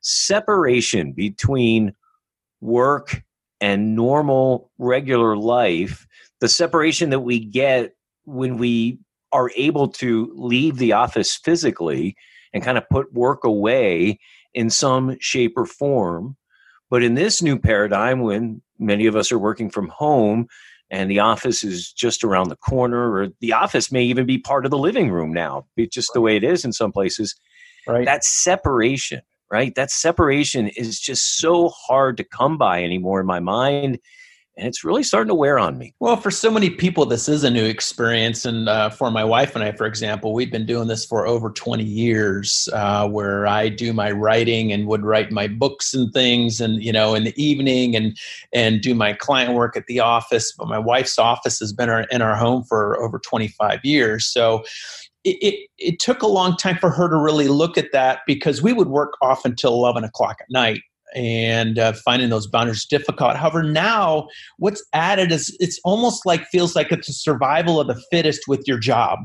separation 0.01 1.11
between 1.11 1.91
work 2.61 3.21
and 3.59 3.97
normal 3.97 4.71
regular 4.77 5.35
life 5.35 6.06
the 6.39 6.47
separation 6.47 7.09
that 7.09 7.21
we 7.21 7.39
get 7.39 7.93
when 8.25 8.57
we 8.57 8.99
are 9.31 9.51
able 9.55 9.87
to 9.87 10.31
leave 10.35 10.77
the 10.77 10.93
office 10.93 11.35
physically 11.35 12.15
and 12.53 12.63
kind 12.63 12.77
of 12.77 12.87
put 12.89 13.13
work 13.13 13.43
away 13.43 14.19
in 14.53 14.69
some 14.69 15.17
shape 15.19 15.53
or 15.55 15.65
form. 15.65 16.37
But 16.89 17.03
in 17.03 17.15
this 17.15 17.41
new 17.41 17.59
paradigm, 17.59 18.21
when 18.21 18.61
many 18.79 19.05
of 19.05 19.15
us 19.15 19.31
are 19.31 19.39
working 19.39 19.69
from 19.69 19.89
home 19.89 20.47
and 20.89 21.11
the 21.11 21.19
office 21.19 21.63
is 21.63 21.91
just 21.91 22.23
around 22.23 22.47
the 22.49 22.55
corner, 22.55 23.11
or 23.11 23.27
the 23.41 23.51
office 23.51 23.91
may 23.91 24.03
even 24.03 24.25
be 24.25 24.37
part 24.37 24.63
of 24.63 24.71
the 24.71 24.77
living 24.77 25.11
room 25.11 25.33
now, 25.33 25.65
it's 25.75 25.93
just 25.93 26.11
the 26.13 26.21
way 26.21 26.37
it 26.37 26.45
is 26.45 26.63
in 26.63 26.71
some 26.71 26.93
places. 26.93 27.35
Right. 27.85 28.05
That 28.05 28.23
separation, 28.23 29.21
right? 29.51 29.75
That 29.75 29.91
separation 29.91 30.69
is 30.69 30.99
just 30.99 31.37
so 31.37 31.69
hard 31.69 32.15
to 32.17 32.23
come 32.23 32.57
by 32.57 32.83
anymore 32.83 33.19
in 33.19 33.25
my 33.25 33.41
mind 33.41 33.99
and 34.57 34.67
it's 34.67 34.83
really 34.83 35.03
starting 35.03 35.29
to 35.29 35.35
wear 35.35 35.59
on 35.59 35.77
me. 35.77 35.93
Well, 35.99 36.17
for 36.17 36.31
so 36.31 36.49
many 36.49 36.69
people, 36.69 37.05
this 37.05 37.29
is 37.29 37.43
a 37.43 37.51
new 37.51 37.65
experience. 37.65 38.43
And 38.43 38.67
uh, 38.67 38.89
for 38.89 39.11
my 39.11 39.23
wife 39.23 39.55
and 39.55 39.63
I, 39.63 39.71
for 39.71 39.85
example, 39.85 40.33
we've 40.33 40.51
been 40.51 40.65
doing 40.65 40.87
this 40.87 41.05
for 41.05 41.27
over 41.27 41.51
20 41.51 41.83
years, 41.83 42.67
uh, 42.73 43.07
where 43.07 43.45
I 43.45 43.69
do 43.69 43.93
my 43.93 44.11
writing 44.11 44.71
and 44.73 44.87
would 44.87 45.03
write 45.03 45.31
my 45.31 45.47
books 45.47 45.93
and 45.93 46.11
things, 46.11 46.59
and 46.59 46.83
you 46.83 46.91
know, 46.91 47.13
in 47.13 47.23
the 47.23 47.41
evening, 47.41 47.95
and 47.95 48.17
and 48.51 48.81
do 48.81 48.95
my 48.95 49.13
client 49.13 49.53
work 49.53 49.77
at 49.77 49.85
the 49.85 49.99
office. 49.99 50.51
But 50.51 50.67
my 50.67 50.79
wife's 50.79 51.19
office 51.19 51.59
has 51.59 51.71
been 51.71 51.89
our, 51.89 52.01
in 52.11 52.21
our 52.21 52.35
home 52.35 52.63
for 52.63 52.99
over 53.01 53.19
25 53.19 53.79
years, 53.83 54.25
so. 54.25 54.63
It, 55.23 55.37
it, 55.41 55.69
it 55.77 55.99
took 55.99 56.21
a 56.21 56.27
long 56.27 56.55
time 56.55 56.77
for 56.77 56.89
her 56.89 57.09
to 57.09 57.17
really 57.17 57.49
look 57.49 57.77
at 57.77 57.91
that 57.91 58.19
because 58.25 58.61
we 58.61 58.71
would 58.71 58.87
work 58.87 59.15
off 59.21 59.43
until 59.43 59.73
11 59.73 60.05
o'clock 60.05 60.37
at 60.39 60.49
night 60.49 60.79
and 61.15 61.79
uh, 61.79 61.93
finding 61.93 62.29
those 62.29 62.47
boundaries 62.47 62.85
difficult. 62.85 63.37
However, 63.37 63.63
now 63.63 64.27
what's 64.57 64.85
added 64.93 65.31
is 65.31 65.55
it's 65.59 65.79
almost 65.83 66.25
like 66.25 66.45
feels 66.47 66.75
like 66.75 66.91
it's 66.91 67.09
a 67.09 67.13
survival 67.13 67.79
of 67.79 67.87
the 67.87 68.01
fittest 68.11 68.41
with 68.47 68.63
your 68.67 68.77
job. 68.77 69.19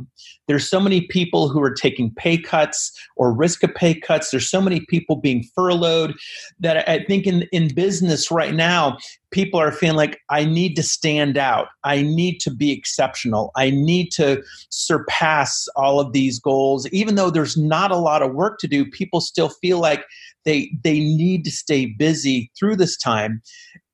There's 0.49 0.69
so 0.69 0.81
many 0.81 1.03
people 1.03 1.49
who 1.49 1.63
are 1.63 1.73
taking 1.73 2.13
pay 2.15 2.39
cuts 2.39 2.93
or 3.17 3.33
risk 3.33 3.63
of 3.63 3.75
pay 3.75 3.95
cuts. 3.95 4.31
There's 4.31 4.51
so 4.51 4.61
many 4.61 4.81
people 4.89 5.17
being 5.17 5.45
furloughed 5.55 6.15
that 6.61 6.89
I 6.89 7.05
think 7.05 7.27
in, 7.27 7.43
in 7.53 7.75
business 7.75 8.31
right 8.31 8.55
now, 8.55 8.99
people 9.31 9.59
are 9.59 9.73
feeling 9.73 9.97
like 9.97 10.21
I 10.29 10.45
need 10.45 10.77
to 10.77 10.83
stand 10.83 11.39
out. 11.39 11.69
I 11.85 12.03
need 12.03 12.39
to 12.41 12.51
be 12.51 12.71
exceptional. 12.71 13.51
I 13.57 13.71
need 13.71 14.11
to 14.13 14.43
surpass 14.69 15.67
all 15.75 16.01
of 16.01 16.13
these 16.13 16.39
goals. 16.39 16.87
Even 16.89 17.15
though 17.15 17.31
there's 17.31 17.57
not 17.57 17.91
a 17.91 17.97
lot 17.97 18.23
of 18.23 18.35
work 18.35 18.59
to 18.59 18.69
do, 18.69 18.85
people 18.85 19.21
still 19.21 19.49
feel 19.49 19.81
like 19.81 20.05
they 20.45 20.71
they 20.83 21.01
need 21.01 21.45
to 21.45 21.51
stay 21.51 21.87
busy 21.87 22.51
through 22.59 22.77
this 22.77 22.97
time. 22.97 23.43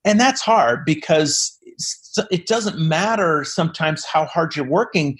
And 0.04 0.18
that's 0.18 0.40
hard 0.40 0.84
because 0.84 1.58
it 2.30 2.46
doesn't 2.46 2.78
matter 2.78 3.44
sometimes 3.44 4.04
how 4.04 4.24
hard 4.24 4.56
you're 4.56 4.66
working. 4.66 5.18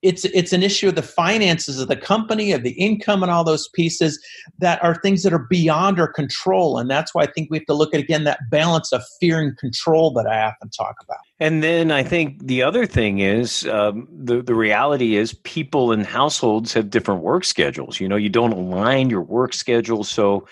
It's 0.00 0.24
it's 0.26 0.52
an 0.52 0.62
issue 0.62 0.88
of 0.88 0.94
the 0.94 1.02
finances 1.02 1.80
of 1.80 1.88
the 1.88 1.96
company 1.96 2.52
of 2.52 2.62
the 2.62 2.70
income 2.70 3.24
and 3.24 3.32
all 3.32 3.42
those 3.42 3.68
pieces 3.74 4.24
that 4.60 4.82
are 4.82 4.94
things 4.94 5.24
that 5.24 5.32
are 5.32 5.44
beyond 5.50 5.98
our 5.98 6.06
control. 6.06 6.78
And 6.78 6.88
that's 6.88 7.12
why 7.12 7.24
i 7.24 7.26
think 7.26 7.50
we 7.50 7.58
have 7.58 7.66
to 7.66 7.74
look 7.74 7.92
at 7.92 7.98
again 7.98 8.22
that 8.22 8.38
balance 8.48 8.92
of 8.92 9.02
fear 9.20 9.40
and 9.40 9.58
control 9.58 10.12
that 10.12 10.28
i 10.28 10.40
often 10.40 10.70
talk 10.70 10.94
about. 11.02 11.18
And 11.40 11.64
then 11.64 11.90
i 11.90 12.04
think 12.04 12.46
the 12.46 12.62
other 12.62 12.86
thing 12.86 13.18
is 13.18 13.66
um, 13.66 14.06
the, 14.12 14.40
the 14.40 14.54
reality 14.54 15.16
is 15.16 15.34
people 15.34 15.90
in 15.90 16.04
households 16.04 16.72
have 16.74 16.90
different 16.90 17.22
work 17.22 17.44
schedules. 17.44 17.98
You 17.98 18.08
know 18.08 18.16
you 18.16 18.28
don't 18.28 18.52
align 18.52 19.10
your 19.10 19.22
work 19.22 19.52
schedule. 19.52 20.04
So 20.04 20.46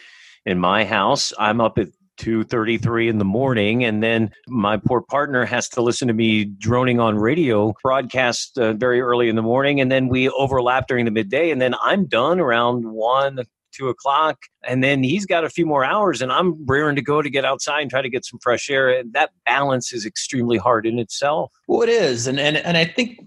in 0.47 0.59
my 0.59 0.85
house. 0.85 1.33
I'm 1.39 1.61
up 1.61 1.77
at 1.79 1.89
2.33 2.19 3.11
in 3.11 3.19
the 3.19 3.25
morning 3.25 3.85
and 3.85 4.03
then 4.03 4.31
my 4.49 4.79
poor 4.79 5.03
partner 5.03 5.45
has 5.45 5.69
to 5.69 5.83
listen 5.83 6.09
to 6.09 6.15
me 6.15 6.47
droning 6.47 6.99
on 6.99 7.17
radio 7.19 7.75
broadcast 7.83 8.59
uh, 8.59 8.73
very 8.73 9.03
early 9.03 9.29
in 9.29 9.37
the 9.37 9.43
morning 9.43 9.83
and 9.83 9.93
then 9.93 10.09
we 10.09 10.29
overlap 10.31 10.89
during 10.89 11.05
the 11.05 11.11
midday 11.11 11.51
and 11.51 11.61
then 11.61 11.75
i'm 11.83 12.07
done 12.07 12.41
around 12.41 12.91
1 12.91 13.41
2 13.77 13.89
o'clock 13.89 14.39
and 14.65 14.83
then 14.83 15.03
he's 15.03 15.27
got 15.27 15.45
a 15.45 15.51
few 15.51 15.67
more 15.67 15.85
hours 15.85 16.23
and 16.23 16.33
i'm 16.33 16.65
rearing 16.67 16.97
to 16.97 17.03
go 17.03 17.21
to 17.21 17.29
get 17.29 17.45
outside 17.45 17.83
and 17.83 17.91
try 17.91 18.01
to 18.01 18.09
get 18.09 18.25
some 18.25 18.39
fresh 18.43 18.71
air. 18.71 18.89
And 18.89 19.13
that 19.13 19.31
balance 19.45 19.93
is 19.93 20.07
extremely 20.07 20.57
hard 20.57 20.87
in 20.87 20.99
itself. 20.99 21.53
Well 21.69 21.83
it 21.83 21.91
is 21.91 22.27
and 22.27 22.41
and, 22.41 22.57
and 22.57 22.77
i 22.77 22.85
think 22.85 23.21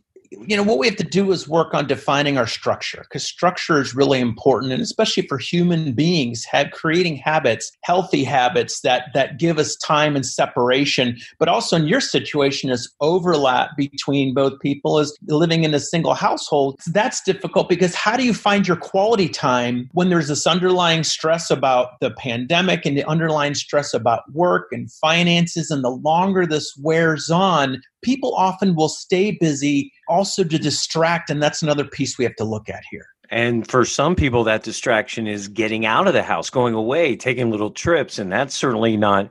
you 0.47 0.55
know 0.55 0.63
what 0.63 0.77
we 0.77 0.87
have 0.87 0.95
to 0.97 1.03
do 1.03 1.31
is 1.31 1.47
work 1.47 1.73
on 1.73 1.87
defining 1.87 2.37
our 2.37 2.47
structure 2.47 3.01
because 3.01 3.23
structure 3.23 3.81
is 3.81 3.95
really 3.95 4.19
important 4.19 4.71
and 4.71 4.81
especially 4.81 5.25
for 5.27 5.37
human 5.37 5.93
beings 5.93 6.45
have 6.45 6.71
creating 6.71 7.15
habits 7.15 7.71
healthy 7.81 8.23
habits 8.23 8.81
that 8.81 9.05
that 9.13 9.37
give 9.37 9.57
us 9.57 9.75
time 9.77 10.15
and 10.15 10.25
separation 10.25 11.17
but 11.39 11.47
also 11.47 11.75
in 11.75 11.87
your 11.87 12.01
situation 12.01 12.69
is 12.69 12.93
overlap 13.01 13.75
between 13.77 14.33
both 14.33 14.59
people 14.59 14.99
as 14.99 15.15
living 15.27 15.63
in 15.63 15.73
a 15.73 15.79
single 15.79 16.13
household. 16.13 16.79
That's 16.87 17.21
difficult 17.21 17.69
because 17.69 17.95
how 17.95 18.17
do 18.17 18.25
you 18.25 18.33
find 18.33 18.67
your 18.67 18.77
quality 18.77 19.29
time 19.29 19.89
when 19.93 20.09
there's 20.09 20.27
this 20.27 20.47
underlying 20.47 21.03
stress 21.03 21.49
about 21.49 21.99
the 21.99 22.11
pandemic 22.11 22.85
and 22.85 22.97
the 22.97 23.05
underlying 23.05 23.55
stress 23.55 23.93
about 23.93 24.31
work 24.33 24.67
and 24.71 24.91
finances 24.91 25.71
and 25.71 25.83
the 25.83 25.89
longer 25.89 26.45
this 26.45 26.75
wears 26.77 27.29
on 27.29 27.81
people 28.01 28.33
often 28.35 28.75
will 28.75 28.89
stay 28.89 29.31
busy 29.31 29.91
also 30.09 30.43
to 30.43 30.57
distract. 30.57 31.29
And 31.29 31.41
that's 31.41 31.61
another 31.61 31.85
piece 31.85 32.17
we 32.17 32.25
have 32.25 32.35
to 32.35 32.43
look 32.43 32.67
at 32.67 32.83
here. 32.91 33.05
And 33.31 33.69
for 33.69 33.85
some 33.85 34.15
people, 34.15 34.43
that 34.45 34.63
distraction 34.63 35.27
is 35.27 35.47
getting 35.47 35.85
out 35.85 36.07
of 36.07 36.13
the 36.13 36.23
house, 36.23 36.49
going 36.49 36.73
away, 36.73 37.15
taking 37.15 37.51
little 37.51 37.69
trips. 37.69 38.17
And 38.17 38.31
that's 38.31 38.55
certainly 38.55 38.97
not, 38.97 39.29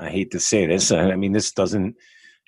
I 0.00 0.08
hate 0.08 0.30
to 0.30 0.40
say 0.40 0.66
this. 0.66 0.90
I 0.90 1.14
mean, 1.16 1.32
this 1.32 1.52
doesn't, 1.52 1.96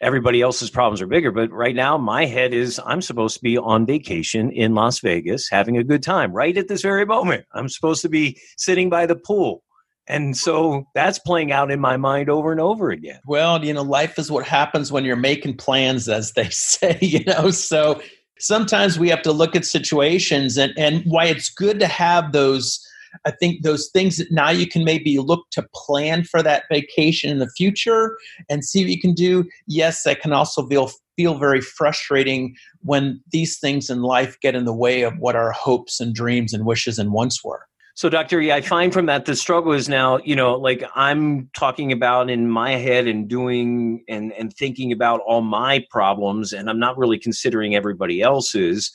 everybody 0.01 0.41
else's 0.41 0.71
problems 0.71 1.03
are 1.03 1.07
bigger. 1.07 1.31
But 1.31 1.53
right 1.53 1.75
now, 1.75 1.99
my 1.99 2.25
head 2.25 2.55
is 2.55 2.81
I'm 2.87 3.03
supposed 3.03 3.37
to 3.37 3.43
be 3.43 3.59
on 3.59 3.85
vacation 3.85 4.51
in 4.51 4.75
Las 4.75 5.01
Vegas 5.01 5.51
having 5.51 5.77
a 5.77 5.85
good 5.85 6.03
time 6.03 6.33
right 6.33 6.57
at 6.57 6.69
this 6.69 6.83
very 6.83 7.05
moment. 7.05 7.45
I'm 7.53 7.69
supposed 7.69 8.01
to 8.03 8.09
be 8.09 8.41
sitting 8.57 8.89
by 8.89 9.05
the 9.05 9.17
pool. 9.17 9.63
And 10.09 10.37
so 10.37 10.87
that's 10.95 11.19
playing 11.19 11.53
out 11.53 11.71
in 11.71 11.81
my 11.81 11.97
mind 11.97 12.31
over 12.31 12.51
and 12.51 12.61
over 12.61 12.91
again. 12.91 13.21
Well, 13.27 13.65
you 13.65 13.73
know, 13.75 13.83
life 13.83 14.19
is 14.19 14.31
what 14.31 14.47
happens 14.47 14.91
when 14.91 15.05
you're 15.05 15.17
making 15.17 15.59
plans, 15.59 16.09
as 16.09 16.33
they 16.33 16.49
say, 16.51 16.99
you 17.01 17.25
know. 17.25 17.51
So 17.51 18.01
sometimes 18.39 18.99
we 18.99 19.11
have 19.11 19.23
to 19.23 19.33
look 19.33 19.55
at 19.55 19.65
situations 19.65 20.57
and, 20.57 20.73
and 20.79 21.03
why 21.05 21.27
it's 21.27 21.51
good 21.51 21.79
to 21.81 21.87
have 21.87 22.33
those. 22.33 22.85
I 23.25 23.31
think 23.31 23.63
those 23.63 23.89
things 23.89 24.19
that 24.19 24.31
now 24.31 24.51
you 24.51 24.67
can 24.67 24.85
maybe 24.85 25.19
look 25.19 25.47
to 25.53 25.67
plan 25.75 26.25
for 26.25 26.43
that 26.43 26.65
vacation 26.71 27.31
in 27.31 27.39
the 27.39 27.51
future 27.57 28.17
and 28.49 28.65
see 28.65 28.85
what 28.85 28.91
you 28.91 29.01
can 29.01 29.15
do. 29.15 29.45
Yes, 29.67 30.03
that 30.05 30.21
can 30.21 30.33
also 30.33 30.67
feel 30.67 30.91
feel 31.17 31.37
very 31.37 31.61
frustrating 31.61 32.55
when 32.83 33.21
these 33.33 33.59
things 33.59 33.91
in 33.91 34.03
life 34.03 34.39
get 34.41 34.55
in 34.55 34.65
the 34.67 34.75
way 34.75 35.03
of 35.03 35.19
what 35.19 35.35
our 35.35 35.51
hopes 35.51 35.99
and 35.99 36.15
dreams 36.15 36.55
and 36.55 36.65
wishes 36.65 36.97
and 36.99 37.13
wants 37.13 37.43
were. 37.43 37.67
So, 37.99 38.09
Dr. 38.09 38.41
E, 38.41 38.53
I 38.53 38.61
find 38.61 38.93
from 38.93 39.07
that 39.07 39.25
the 39.25 39.35
struggle 39.35 39.73
is 39.73 39.89
now, 39.89 40.19
you 40.19 40.37
know, 40.37 40.55
like 40.55 40.85
I'm 40.95 41.51
talking 41.53 41.91
about 41.91 42.31
in 42.31 42.49
my 42.49 42.77
head 42.77 43.09
and 43.09 43.27
doing 43.27 44.05
and, 44.09 44.33
and 44.35 44.55
thinking 44.55 44.93
about 44.93 45.21
all 45.27 45.41
my 45.41 45.85
problems, 45.91 46.53
and 46.53 46.71
I'm 46.71 46.79
not 46.79 46.97
really 46.97 47.19
considering 47.19 47.75
everybody 47.75 48.23
else's. 48.23 48.93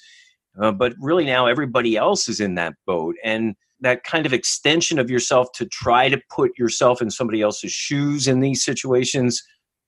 Uh, 0.58 0.72
but 0.72 0.94
really 1.02 1.26
now 1.26 1.48
everybody 1.48 1.98
else 1.98 2.30
is 2.30 2.40
in 2.40 2.56
that 2.56 2.76
boat. 2.88 3.16
And 3.26 3.56
that 3.82 4.06
kind 4.06 4.26
of 4.26 4.32
extension 4.32 4.98
of 5.00 5.12
yourself 5.12 5.52
to 5.56 5.66
try 5.66 6.08
to 6.08 6.22
put 6.34 6.58
yourself 6.58 7.02
in 7.02 7.12
somebody 7.12 7.42
else's 7.42 7.74
shoes 7.74 8.30
in 8.30 8.40
these 8.40 8.64
situations, 8.64 9.44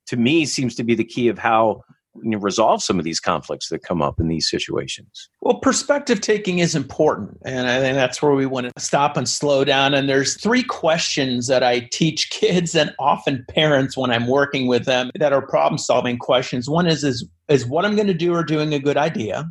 to 0.07 0.17
me, 0.17 0.45
seems 0.45 0.75
to 0.75 0.83
be 0.83 0.93
the 0.93 1.05
key 1.05 1.29
of 1.29 1.39
how 1.39 1.83
resolve 2.23 2.81
some 2.81 2.97
of 2.97 3.05
these 3.05 3.19
conflicts 3.19 3.69
that 3.69 3.83
come 3.83 4.01
up 4.01 4.19
in 4.19 4.27
these 4.27 4.49
situations? 4.49 5.29
Well, 5.41 5.59
perspective 5.59 6.21
taking 6.21 6.59
is 6.59 6.75
important. 6.75 7.37
And 7.45 7.67
I 7.67 7.79
think 7.79 7.95
that's 7.95 8.21
where 8.21 8.33
we 8.33 8.45
want 8.45 8.73
to 8.73 8.81
stop 8.81 9.17
and 9.17 9.27
slow 9.27 9.63
down. 9.63 9.93
And 9.93 10.09
there's 10.09 10.39
three 10.41 10.63
questions 10.63 11.47
that 11.47 11.63
I 11.63 11.89
teach 11.91 12.29
kids 12.29 12.75
and 12.75 12.93
often 12.99 13.45
parents 13.49 13.97
when 13.97 14.11
I'm 14.11 14.27
working 14.27 14.67
with 14.67 14.85
them 14.85 15.11
that 15.19 15.33
are 15.33 15.45
problem 15.45 15.77
solving 15.77 16.17
questions. 16.17 16.69
One 16.69 16.87
is, 16.87 17.03
is, 17.03 17.27
is 17.49 17.65
what 17.65 17.85
I'm 17.85 17.95
going 17.95 18.07
to 18.07 18.13
do 18.13 18.33
or 18.33 18.43
doing 18.43 18.73
a 18.73 18.79
good 18.79 18.97
idea? 18.97 19.45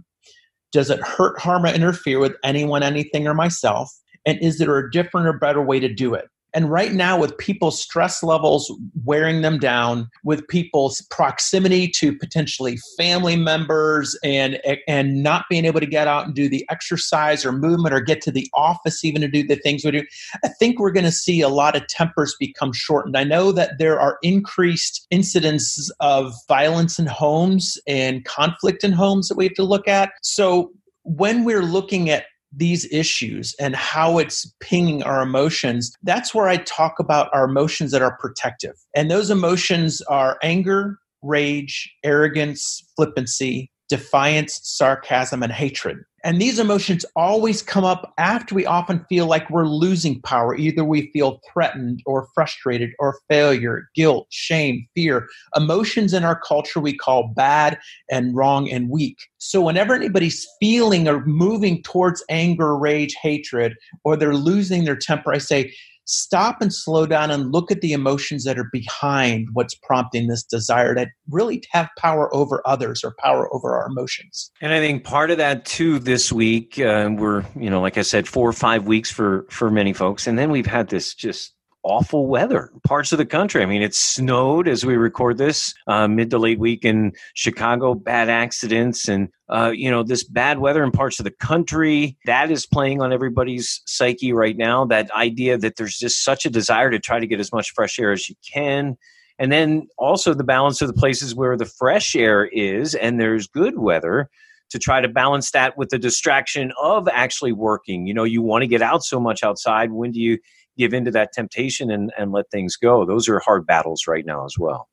Does 0.72 0.90
it 0.90 1.00
hurt, 1.00 1.38
harm, 1.38 1.64
or 1.64 1.68
interfere 1.68 2.18
with 2.18 2.34
anyone, 2.42 2.82
anything, 2.82 3.28
or 3.28 3.34
myself? 3.34 3.90
And 4.26 4.40
is 4.40 4.58
there 4.58 4.76
a 4.76 4.90
different 4.90 5.28
or 5.28 5.34
better 5.34 5.62
way 5.62 5.78
to 5.78 5.92
do 5.92 6.14
it? 6.14 6.26
And 6.54 6.70
right 6.70 6.92
now, 6.92 7.18
with 7.18 7.36
people's 7.36 7.82
stress 7.82 8.22
levels 8.22 8.72
wearing 9.04 9.42
them 9.42 9.58
down, 9.58 10.08
with 10.22 10.46
people's 10.46 11.02
proximity 11.10 11.88
to 11.88 12.16
potentially 12.16 12.78
family 12.96 13.36
members 13.36 14.16
and, 14.22 14.60
and 14.86 15.22
not 15.22 15.46
being 15.50 15.64
able 15.64 15.80
to 15.80 15.86
get 15.86 16.06
out 16.06 16.26
and 16.26 16.34
do 16.34 16.48
the 16.48 16.64
exercise 16.70 17.44
or 17.44 17.50
movement 17.50 17.92
or 17.92 18.00
get 18.00 18.22
to 18.22 18.30
the 18.30 18.48
office 18.54 19.04
even 19.04 19.20
to 19.20 19.28
do 19.28 19.44
the 19.44 19.56
things 19.56 19.84
we 19.84 19.90
do, 19.90 20.04
I 20.44 20.48
think 20.48 20.78
we're 20.78 20.92
going 20.92 21.04
to 21.04 21.12
see 21.12 21.40
a 21.40 21.48
lot 21.48 21.74
of 21.74 21.86
tempers 21.88 22.36
become 22.38 22.72
shortened. 22.72 23.16
I 23.16 23.24
know 23.24 23.50
that 23.52 23.78
there 23.78 24.00
are 24.00 24.18
increased 24.22 25.06
incidences 25.12 25.90
of 25.98 26.34
violence 26.46 26.98
in 26.98 27.06
homes 27.06 27.78
and 27.86 28.24
conflict 28.24 28.84
in 28.84 28.92
homes 28.92 29.28
that 29.28 29.36
we 29.36 29.44
have 29.44 29.54
to 29.54 29.64
look 29.64 29.88
at. 29.88 30.12
So 30.22 30.70
when 31.02 31.44
we're 31.44 31.62
looking 31.62 32.10
at 32.10 32.26
these 32.56 32.90
issues 32.92 33.54
and 33.60 33.74
how 33.76 34.18
it's 34.18 34.52
pinging 34.60 35.02
our 35.02 35.22
emotions, 35.22 35.92
that's 36.02 36.34
where 36.34 36.48
I 36.48 36.58
talk 36.58 36.98
about 36.98 37.28
our 37.32 37.44
emotions 37.44 37.90
that 37.92 38.02
are 38.02 38.16
protective. 38.18 38.74
And 38.94 39.10
those 39.10 39.30
emotions 39.30 40.00
are 40.02 40.38
anger, 40.42 40.98
rage, 41.22 41.92
arrogance, 42.04 42.82
flippancy, 42.96 43.70
defiance, 43.88 44.60
sarcasm, 44.62 45.42
and 45.42 45.52
hatred. 45.52 45.98
And 46.24 46.40
these 46.40 46.58
emotions 46.58 47.04
always 47.14 47.60
come 47.60 47.84
up 47.84 48.14
after 48.16 48.54
we 48.54 48.64
often 48.64 49.04
feel 49.10 49.26
like 49.26 49.50
we're 49.50 49.66
losing 49.68 50.22
power. 50.22 50.56
Either 50.56 50.82
we 50.82 51.10
feel 51.12 51.38
threatened 51.52 52.02
or 52.06 52.28
frustrated 52.34 52.92
or 52.98 53.18
failure, 53.28 53.90
guilt, 53.94 54.26
shame, 54.30 54.88
fear. 54.94 55.28
Emotions 55.54 56.14
in 56.14 56.24
our 56.24 56.40
culture 56.40 56.80
we 56.80 56.96
call 56.96 57.28
bad 57.36 57.78
and 58.10 58.34
wrong 58.34 58.70
and 58.70 58.88
weak. 58.88 59.18
So 59.36 59.60
whenever 59.60 59.94
anybody's 59.94 60.48
feeling 60.58 61.06
or 61.06 61.24
moving 61.26 61.82
towards 61.82 62.24
anger, 62.30 62.74
rage, 62.74 63.14
hatred, 63.22 63.74
or 64.02 64.16
they're 64.16 64.34
losing 64.34 64.84
their 64.84 64.96
temper, 64.96 65.34
I 65.34 65.38
say, 65.38 65.74
stop 66.04 66.60
and 66.60 66.72
slow 66.72 67.06
down 67.06 67.30
and 67.30 67.52
look 67.52 67.70
at 67.70 67.80
the 67.80 67.92
emotions 67.92 68.44
that 68.44 68.58
are 68.58 68.68
behind 68.72 69.48
what's 69.52 69.74
prompting 69.74 70.28
this 70.28 70.42
desire 70.42 70.94
to 70.94 71.06
really 71.30 71.62
have 71.70 71.88
power 71.98 72.34
over 72.34 72.62
others 72.66 73.02
or 73.02 73.14
power 73.22 73.52
over 73.54 73.74
our 73.74 73.86
emotions. 73.86 74.50
And 74.60 74.72
I 74.72 74.80
think 74.80 75.04
part 75.04 75.30
of 75.30 75.38
that 75.38 75.64
too 75.64 75.98
this 75.98 76.32
week, 76.32 76.78
uh, 76.78 77.10
we're, 77.12 77.44
you 77.58 77.70
know, 77.70 77.80
like 77.80 77.96
I 77.98 78.02
said, 78.02 78.28
four 78.28 78.48
or 78.48 78.52
five 78.52 78.86
weeks 78.86 79.10
for, 79.10 79.46
for 79.50 79.70
many 79.70 79.92
folks. 79.92 80.26
And 80.26 80.38
then 80.38 80.50
we've 80.50 80.66
had 80.66 80.88
this 80.88 81.14
just 81.14 81.53
awful 81.84 82.26
weather 82.26 82.70
parts 82.84 83.12
of 83.12 83.18
the 83.18 83.26
country. 83.26 83.62
I 83.62 83.66
mean, 83.66 83.82
it 83.82 83.94
snowed 83.94 84.66
as 84.66 84.84
we 84.84 84.96
record 84.96 85.38
this 85.38 85.74
uh, 85.86 86.08
mid 86.08 86.30
to 86.30 86.38
late 86.38 86.58
week 86.58 86.84
in 86.84 87.12
Chicago, 87.34 87.94
bad 87.94 88.28
accidents, 88.28 89.08
and 89.08 89.28
uh, 89.48 89.70
you 89.74 89.90
know 89.90 90.02
this 90.02 90.24
bad 90.24 90.58
weather 90.58 90.82
in 90.82 90.90
parts 90.90 91.20
of 91.20 91.24
the 91.24 91.30
country 91.30 92.16
that 92.24 92.50
is 92.50 92.66
playing 92.66 93.00
on 93.00 93.12
everybody's 93.12 93.82
psyche 93.86 94.32
right 94.32 94.56
now. 94.56 94.84
That 94.84 95.10
idea 95.12 95.58
that 95.58 95.76
there's 95.76 95.98
just 95.98 96.24
such 96.24 96.46
a 96.46 96.50
desire 96.50 96.90
to 96.90 96.98
try 96.98 97.20
to 97.20 97.26
get 97.26 97.40
as 97.40 97.52
much 97.52 97.72
fresh 97.72 97.98
air 97.98 98.12
as 98.12 98.28
you 98.28 98.34
can. 98.50 98.96
And 99.38 99.50
then 99.50 99.88
also 99.98 100.32
the 100.32 100.44
balance 100.44 100.80
of 100.80 100.88
the 100.88 100.94
places 100.94 101.34
where 101.34 101.56
the 101.56 101.66
fresh 101.66 102.14
air 102.14 102.44
is 102.46 102.94
and 102.94 103.18
there's 103.18 103.48
good 103.48 103.78
weather 103.78 104.30
to 104.70 104.78
try 104.78 105.00
to 105.00 105.08
balance 105.08 105.50
that 105.50 105.76
with 105.76 105.90
the 105.90 105.98
distraction 105.98 106.72
of 106.80 107.08
actually 107.08 107.52
working. 107.52 108.06
You 108.06 108.14
know, 108.14 108.24
you 108.24 108.42
want 108.42 108.62
to 108.62 108.68
get 108.68 108.82
out 108.82 109.04
so 109.04 109.20
much 109.20 109.42
outside. 109.42 109.92
When 109.92 110.12
do 110.12 110.20
you 110.20 110.38
give 110.76 110.94
into 110.94 111.10
that 111.12 111.32
temptation 111.32 111.90
and, 111.90 112.12
and 112.18 112.32
let 112.32 112.50
things 112.50 112.76
go. 112.76 113.04
Those 113.04 113.28
are 113.28 113.40
hard 113.40 113.66
battles 113.66 114.06
right 114.06 114.24
now 114.26 114.44
as 114.44 114.56
well. 114.58 114.88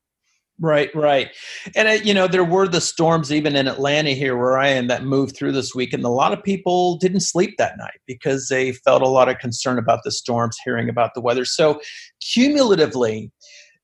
Right, 0.60 0.94
right. 0.94 1.30
And, 1.74 1.88
uh, 1.88 1.92
you 1.92 2.14
know, 2.14 2.28
there 2.28 2.44
were 2.44 2.68
the 2.68 2.80
storms 2.80 3.32
even 3.32 3.56
in 3.56 3.66
Atlanta 3.66 4.10
here 4.10 4.36
where 4.36 4.58
I 4.58 4.68
am 4.68 4.86
that 4.88 5.02
moved 5.02 5.34
through 5.34 5.52
this 5.52 5.74
week. 5.74 5.92
And 5.92 6.04
a 6.04 6.08
lot 6.08 6.32
of 6.32 6.42
people 6.42 6.96
didn't 6.98 7.20
sleep 7.20 7.56
that 7.58 7.78
night 7.78 8.00
because 8.06 8.48
they 8.48 8.72
felt 8.72 9.02
a 9.02 9.08
lot 9.08 9.28
of 9.28 9.38
concern 9.38 9.78
about 9.78 10.00
the 10.04 10.12
storms, 10.12 10.56
hearing 10.64 10.88
about 10.88 11.14
the 11.14 11.20
weather. 11.20 11.44
So, 11.44 11.80
cumulatively, 12.20 13.32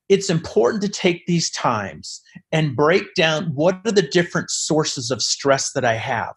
it's 0.09 0.29
important 0.29 0.81
to 0.83 0.89
take 0.89 1.25
these 1.25 1.51
times 1.51 2.21
and 2.51 2.75
break 2.75 3.13
down 3.13 3.51
what 3.55 3.81
are 3.85 3.91
the 3.91 4.01
different 4.01 4.49
sources 4.49 5.11
of 5.11 5.21
stress 5.21 5.73
that 5.73 5.85
I 5.85 5.95
have 5.95 6.33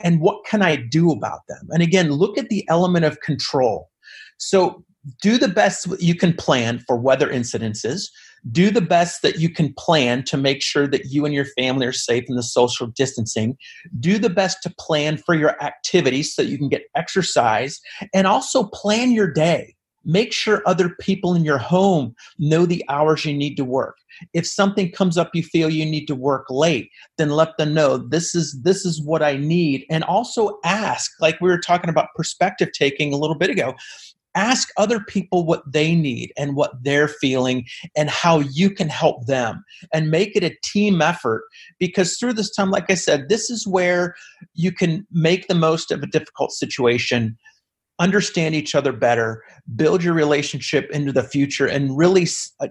and 0.00 0.20
what 0.20 0.44
can 0.44 0.62
I 0.62 0.76
do 0.76 1.10
about 1.10 1.40
them? 1.48 1.68
And 1.70 1.82
again, 1.82 2.10
look 2.10 2.38
at 2.38 2.48
the 2.48 2.66
element 2.68 3.04
of 3.04 3.20
control. 3.20 3.90
So 4.38 4.84
do 5.20 5.38
the 5.38 5.48
best 5.48 5.86
you 6.00 6.14
can 6.14 6.32
plan 6.34 6.78
for 6.86 6.96
weather 6.96 7.28
incidences. 7.28 8.08
Do 8.50 8.70
the 8.70 8.80
best 8.80 9.22
that 9.22 9.38
you 9.38 9.50
can 9.50 9.72
plan 9.74 10.24
to 10.24 10.36
make 10.36 10.62
sure 10.62 10.86
that 10.88 11.06
you 11.06 11.24
and 11.24 11.34
your 11.34 11.44
family 11.44 11.86
are 11.86 11.92
safe 11.92 12.24
in 12.28 12.36
the 12.36 12.42
social 12.42 12.88
distancing. 12.88 13.56
Do 14.00 14.18
the 14.18 14.30
best 14.30 14.62
to 14.62 14.74
plan 14.78 15.16
for 15.16 15.34
your 15.34 15.60
activities 15.62 16.34
so 16.34 16.42
you 16.42 16.58
can 16.58 16.68
get 16.68 16.82
exercise. 16.96 17.80
And 18.12 18.26
also 18.26 18.64
plan 18.64 19.12
your 19.12 19.30
day. 19.30 19.76
Make 20.04 20.32
sure 20.32 20.62
other 20.66 20.96
people 21.00 21.34
in 21.34 21.44
your 21.44 21.58
home 21.58 22.16
know 22.36 22.66
the 22.66 22.84
hours 22.88 23.24
you 23.24 23.32
need 23.32 23.54
to 23.56 23.64
work. 23.64 23.96
If 24.34 24.46
something 24.46 24.90
comes 24.90 25.16
up 25.16 25.30
you 25.32 25.44
feel 25.44 25.70
you 25.70 25.86
need 25.86 26.06
to 26.06 26.16
work 26.16 26.46
late 26.50 26.90
then 27.18 27.30
let 27.30 27.56
them 27.56 27.72
know 27.72 27.96
this 27.96 28.34
is 28.34 28.60
this 28.62 28.84
is 28.84 29.00
what 29.00 29.22
i 29.22 29.36
need. 29.36 29.86
And 29.90 30.02
also 30.02 30.58
ask 30.64 31.12
like 31.20 31.40
we 31.40 31.48
were 31.48 31.60
talking 31.60 31.88
about 31.88 32.08
perspective 32.16 32.70
taking 32.72 33.14
a 33.14 33.16
little 33.16 33.38
bit 33.38 33.50
ago 33.50 33.74
ask 34.34 34.68
other 34.76 35.00
people 35.00 35.44
what 35.44 35.62
they 35.70 35.94
need 35.94 36.32
and 36.36 36.56
what 36.56 36.72
they're 36.82 37.08
feeling 37.08 37.66
and 37.96 38.08
how 38.10 38.40
you 38.40 38.70
can 38.70 38.88
help 38.88 39.26
them 39.26 39.64
and 39.92 40.10
make 40.10 40.34
it 40.34 40.44
a 40.44 40.56
team 40.64 41.02
effort 41.02 41.44
because 41.78 42.16
through 42.16 42.32
this 42.32 42.54
time 42.54 42.70
like 42.70 42.90
i 42.90 42.94
said 42.94 43.28
this 43.28 43.50
is 43.50 43.66
where 43.66 44.14
you 44.54 44.72
can 44.72 45.06
make 45.10 45.46
the 45.48 45.54
most 45.54 45.90
of 45.90 46.02
a 46.02 46.06
difficult 46.06 46.52
situation 46.52 47.36
understand 47.98 48.54
each 48.54 48.74
other 48.74 48.92
better 48.92 49.42
build 49.76 50.02
your 50.02 50.14
relationship 50.14 50.90
into 50.90 51.12
the 51.12 51.22
future 51.22 51.66
and 51.66 51.96
really 51.96 52.26
uh, 52.60 52.68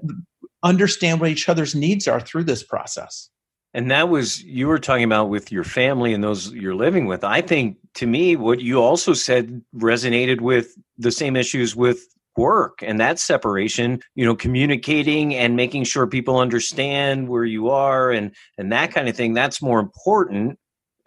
understand 0.64 1.20
what 1.20 1.30
each 1.30 1.48
other's 1.48 1.76
needs 1.76 2.08
are 2.08 2.20
through 2.20 2.44
this 2.44 2.64
process 2.64 3.30
and 3.74 3.90
that 3.92 4.10
was 4.10 4.44
you 4.44 4.68
were 4.68 4.80
talking 4.80 5.04
about 5.04 5.30
with 5.30 5.52
your 5.52 5.64
family 5.64 6.14
and 6.14 6.24
those 6.24 6.52
you're 6.52 6.76
living 6.76 7.06
with. 7.06 7.24
I 7.24 7.42
think 7.42 7.78
to 7.96 8.06
me, 8.06 8.36
what 8.36 8.62
you 8.62 8.82
also 8.82 9.14
said 9.14 9.62
resonated 9.76 10.42
with 10.42 10.76
the 10.98 11.12
same 11.12 11.36
issues 11.36 11.76
with 11.76 12.06
work 12.38 12.80
and 12.82 12.98
that 12.98 13.20
separation 13.20 14.00
you 14.16 14.24
know 14.24 14.34
communicating 14.34 15.36
and 15.36 15.58
making 15.58 15.84
sure 15.84 16.08
people 16.08 16.38
understand 16.38 17.28
where 17.28 17.44
you 17.44 17.70
are 17.70 18.10
and 18.10 18.34
and 18.58 18.72
that 18.72 18.94
kind 18.94 19.08
of 19.08 19.16
thing. 19.16 19.34
That's 19.34 19.62
more 19.62 19.80
important 19.80 20.58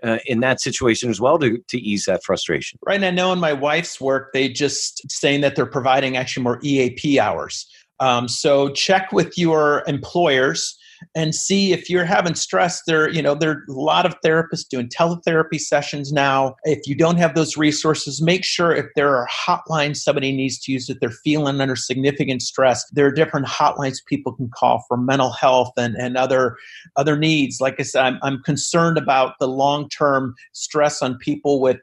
uh, 0.02 0.18
in 0.26 0.40
that 0.40 0.60
situation 0.60 1.08
as 1.08 1.20
well 1.20 1.38
to, 1.38 1.58
to 1.68 1.78
ease 1.78 2.04
that 2.04 2.22
frustration. 2.24 2.78
Right 2.86 2.96
and 2.96 3.04
i 3.04 3.10
know 3.10 3.32
in 3.32 3.40
my 3.40 3.52
wife's 3.52 4.00
work 4.00 4.32
they 4.32 4.48
just 4.48 5.10
saying 5.10 5.40
that 5.42 5.56
they're 5.56 5.66
providing 5.66 6.16
actually 6.16 6.44
more 6.44 6.58
eap 6.62 7.20
hours. 7.20 7.66
Um, 8.00 8.26
so 8.26 8.70
check 8.70 9.12
with 9.12 9.38
your 9.38 9.84
employers 9.86 10.76
and 11.14 11.34
see 11.34 11.72
if 11.72 11.88
you're 11.88 12.04
having 12.04 12.34
stress 12.34 12.82
there 12.86 13.08
you 13.08 13.22
know 13.22 13.34
there 13.34 13.50
are 13.50 13.64
a 13.68 13.72
lot 13.72 14.06
of 14.06 14.14
therapists 14.24 14.68
doing 14.68 14.88
teletherapy 14.88 15.60
sessions 15.60 16.12
now. 16.12 16.56
If 16.64 16.86
you 16.86 16.94
don't 16.94 17.16
have 17.16 17.34
those 17.34 17.56
resources 17.56 18.22
make 18.22 18.44
sure 18.44 18.74
if 18.74 18.86
there 18.96 19.16
are 19.16 19.28
hotlines 19.28 19.96
somebody 19.96 20.34
needs 20.34 20.58
to 20.60 20.72
use 20.72 20.88
if 20.88 21.00
they're 21.00 21.10
feeling 21.10 21.60
under 21.60 21.76
significant 21.76 22.42
stress 22.42 22.84
there 22.92 23.06
are 23.06 23.12
different 23.12 23.46
hotlines 23.46 23.98
people 24.06 24.32
can 24.32 24.50
call 24.54 24.84
for 24.88 24.96
mental 24.96 25.30
health 25.30 25.72
and, 25.76 25.94
and 25.96 26.16
other 26.16 26.56
other 26.96 27.16
needs. 27.16 27.60
Like 27.60 27.76
i 27.78 27.82
said 27.82 28.04
i'm, 28.04 28.18
I'm 28.22 28.42
concerned 28.42 28.98
about 28.98 29.34
the 29.40 29.48
long-term 29.48 30.34
stress 30.52 31.02
on 31.02 31.18
people 31.18 31.60
with 31.60 31.78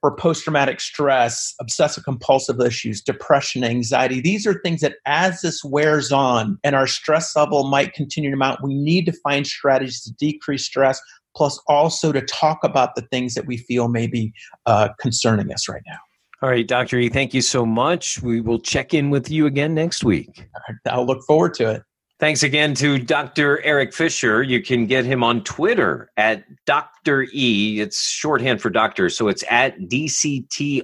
for 0.00 0.14
post 0.16 0.44
traumatic 0.44 0.80
stress, 0.80 1.54
obsessive 1.60 2.04
compulsive 2.04 2.60
issues, 2.60 3.00
depression, 3.00 3.64
anxiety. 3.64 4.20
These 4.20 4.46
are 4.46 4.60
things 4.60 4.80
that 4.80 4.96
as 5.06 5.40
this 5.40 5.62
wears 5.64 6.12
on 6.12 6.58
and 6.64 6.74
our 6.74 6.86
stress 6.86 7.34
level 7.36 7.68
might 7.68 7.94
continue 7.94 8.30
to 8.30 8.36
mount, 8.36 8.62
we 8.62 8.74
need 8.74 9.06
to 9.06 9.12
find 9.12 9.46
strategies 9.46 10.02
to 10.02 10.12
decrease 10.14 10.64
stress, 10.64 11.00
plus 11.36 11.60
also 11.68 12.12
to 12.12 12.20
talk 12.22 12.58
about 12.62 12.94
the 12.94 13.02
things 13.02 13.34
that 13.34 13.46
we 13.46 13.56
feel 13.56 13.88
may 13.88 14.06
be 14.06 14.32
uh, 14.66 14.88
concerning 14.98 15.52
us 15.52 15.68
right 15.68 15.82
now. 15.86 15.98
All 16.40 16.48
right, 16.48 16.66
Dr. 16.66 16.98
E, 16.98 17.08
thank 17.08 17.34
you 17.34 17.42
so 17.42 17.66
much. 17.66 18.22
We 18.22 18.40
will 18.40 18.60
check 18.60 18.94
in 18.94 19.10
with 19.10 19.28
you 19.28 19.46
again 19.46 19.74
next 19.74 20.04
week. 20.04 20.48
I'll 20.86 21.04
look 21.04 21.24
forward 21.26 21.54
to 21.54 21.70
it. 21.70 21.82
Thanks 22.20 22.42
again 22.42 22.74
to 22.74 22.98
Dr. 22.98 23.64
Eric 23.64 23.94
Fisher. 23.94 24.42
You 24.42 24.60
can 24.60 24.86
get 24.86 25.04
him 25.04 25.22
on 25.22 25.44
Twitter 25.44 26.10
at 26.16 26.44
Dr. 26.66 27.28
E. 27.32 27.80
It's 27.80 28.08
shorthand 28.08 28.60
for 28.60 28.70
doctor, 28.70 29.08
so 29.08 29.28
it's 29.28 29.44
at 29.48 29.78
DCTRE. 29.82 30.82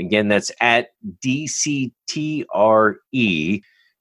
Again, 0.00 0.26
that's 0.26 0.50
at 0.60 0.88
DCTRE. 1.24 2.42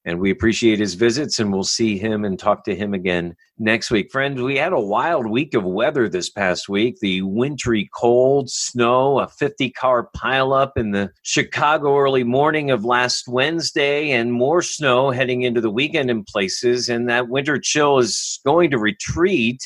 And 0.04 0.20
we 0.20 0.32
appreciate 0.32 0.80
his 0.80 0.96
visits, 0.96 1.38
and 1.38 1.54
we'll 1.54 1.64
see 1.64 1.96
him 1.96 2.26
and 2.26 2.40
talk 2.40 2.64
to 2.64 2.76
him 2.76 2.96
again 2.96 3.36
next 3.60 3.92
week. 3.92 4.12
Friends, 4.12 4.42
we 4.42 4.58
had 4.58 4.74
a 4.74 4.80
wild 4.80 5.30
week 5.30 5.54
of 5.54 5.64
weather 5.64 6.10
this 6.10 6.28
past 6.28 6.68
week. 6.68 6.98
The 7.00 7.22
wintry 7.22 7.88
cold, 7.94 8.50
snow, 8.50 9.20
a 9.20 9.28
50 9.28 9.70
car 9.70 10.10
pileup 10.18 10.72
in 10.76 10.90
the 10.90 11.12
Chicago 11.22 12.00
early 12.00 12.24
morning 12.24 12.72
of 12.72 12.84
last 12.84 13.28
Wednesday, 13.28 14.10
and 14.10 14.34
more 14.34 14.64
snow 14.64 15.12
heading 15.12 15.44
into 15.44 15.62
the 15.62 15.70
weekend 15.70 16.10
in 16.10 16.24
places. 16.24 16.90
And 16.90 17.08
that 17.08 17.30
winter 17.30 17.60
chill 17.60 18.00
is 18.00 18.40
going 18.44 18.72
to 18.72 18.80
retreat 18.80 19.62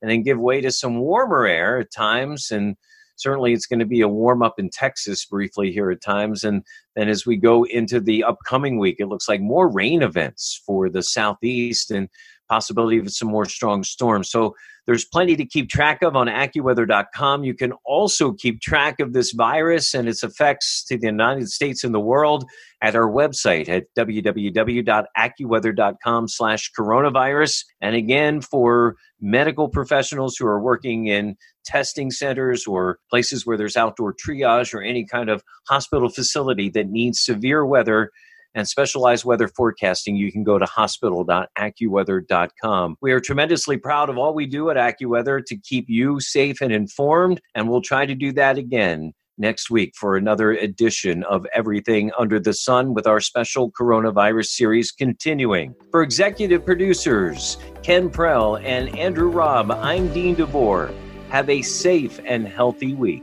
and 0.00 0.08
then 0.08 0.22
give 0.22 0.38
way 0.38 0.60
to 0.60 0.70
some 0.70 1.00
warmer 1.00 1.44
air 1.44 1.80
at 1.80 1.92
times. 1.92 2.52
And 2.52 2.76
certainly 3.22 3.52
it's 3.52 3.66
going 3.66 3.78
to 3.78 3.86
be 3.86 4.00
a 4.00 4.08
warm 4.08 4.42
up 4.42 4.58
in 4.58 4.68
Texas 4.68 5.24
briefly 5.24 5.72
here 5.72 5.90
at 5.90 6.02
times. 6.02 6.44
And 6.44 6.64
then 6.96 7.08
as 7.08 7.24
we 7.24 7.36
go 7.36 7.64
into 7.64 8.00
the 8.00 8.24
upcoming 8.24 8.78
week, 8.78 8.96
it 8.98 9.06
looks 9.06 9.28
like 9.28 9.40
more 9.40 9.68
rain 9.68 10.02
events 10.02 10.60
for 10.66 10.90
the 10.90 11.02
southeast 11.02 11.90
and 11.90 12.08
possibility 12.52 12.98
of 12.98 13.10
some 13.10 13.28
more 13.28 13.46
strong 13.46 13.82
storms. 13.82 14.28
So 14.28 14.54
there's 14.86 15.06
plenty 15.06 15.36
to 15.36 15.46
keep 15.46 15.70
track 15.70 16.02
of 16.02 16.16
on 16.16 16.26
AccuWeather.com. 16.26 17.44
You 17.44 17.54
can 17.54 17.72
also 17.86 18.34
keep 18.34 18.60
track 18.60 19.00
of 19.00 19.14
this 19.14 19.32
virus 19.32 19.94
and 19.94 20.06
its 20.06 20.22
effects 20.22 20.84
to 20.88 20.98
the 20.98 21.06
United 21.06 21.48
States 21.48 21.82
and 21.82 21.94
the 21.94 22.00
world 22.00 22.44
at 22.82 22.94
our 22.94 23.10
website 23.10 23.70
at 23.70 23.84
www.accuweather.com 23.96 26.28
slash 26.28 26.70
coronavirus. 26.78 27.64
And 27.80 27.96
again, 27.96 28.42
for 28.42 28.96
medical 29.18 29.70
professionals 29.70 30.36
who 30.36 30.46
are 30.46 30.60
working 30.60 31.06
in 31.06 31.36
testing 31.64 32.10
centers 32.10 32.66
or 32.66 32.98
places 33.08 33.46
where 33.46 33.56
there's 33.56 33.78
outdoor 33.78 34.14
triage 34.14 34.74
or 34.74 34.82
any 34.82 35.06
kind 35.06 35.30
of 35.30 35.42
hospital 35.68 36.10
facility 36.10 36.68
that 36.70 36.88
needs 36.88 37.24
severe 37.24 37.64
weather, 37.64 38.10
and 38.54 38.68
specialized 38.68 39.24
weather 39.24 39.48
forecasting, 39.48 40.16
you 40.16 40.30
can 40.30 40.44
go 40.44 40.58
to 40.58 40.66
hospital.accuweather.com. 40.66 42.96
We 43.00 43.12
are 43.12 43.20
tremendously 43.20 43.76
proud 43.76 44.10
of 44.10 44.18
all 44.18 44.34
we 44.34 44.46
do 44.46 44.70
at 44.70 44.76
AccuWeather 44.76 45.44
to 45.46 45.56
keep 45.56 45.86
you 45.88 46.20
safe 46.20 46.60
and 46.60 46.72
informed, 46.72 47.40
and 47.54 47.68
we'll 47.68 47.82
try 47.82 48.06
to 48.06 48.14
do 48.14 48.32
that 48.32 48.58
again 48.58 49.12
next 49.38 49.70
week 49.70 49.94
for 49.96 50.16
another 50.16 50.52
edition 50.52 51.24
of 51.24 51.46
Everything 51.54 52.10
Under 52.18 52.38
the 52.38 52.52
Sun 52.52 52.94
with 52.94 53.06
our 53.06 53.20
special 53.20 53.70
coronavirus 53.72 54.46
series 54.46 54.92
continuing. 54.92 55.74
For 55.90 56.02
executive 56.02 56.64
producers, 56.64 57.58
Ken 57.82 58.10
Prell 58.10 58.56
and 58.56 58.96
Andrew 58.96 59.30
Robb, 59.30 59.70
I'm 59.70 60.12
Dean 60.12 60.34
DeVore. 60.34 60.92
Have 61.30 61.48
a 61.48 61.62
safe 61.62 62.20
and 62.24 62.46
healthy 62.46 62.94
week. 62.94 63.22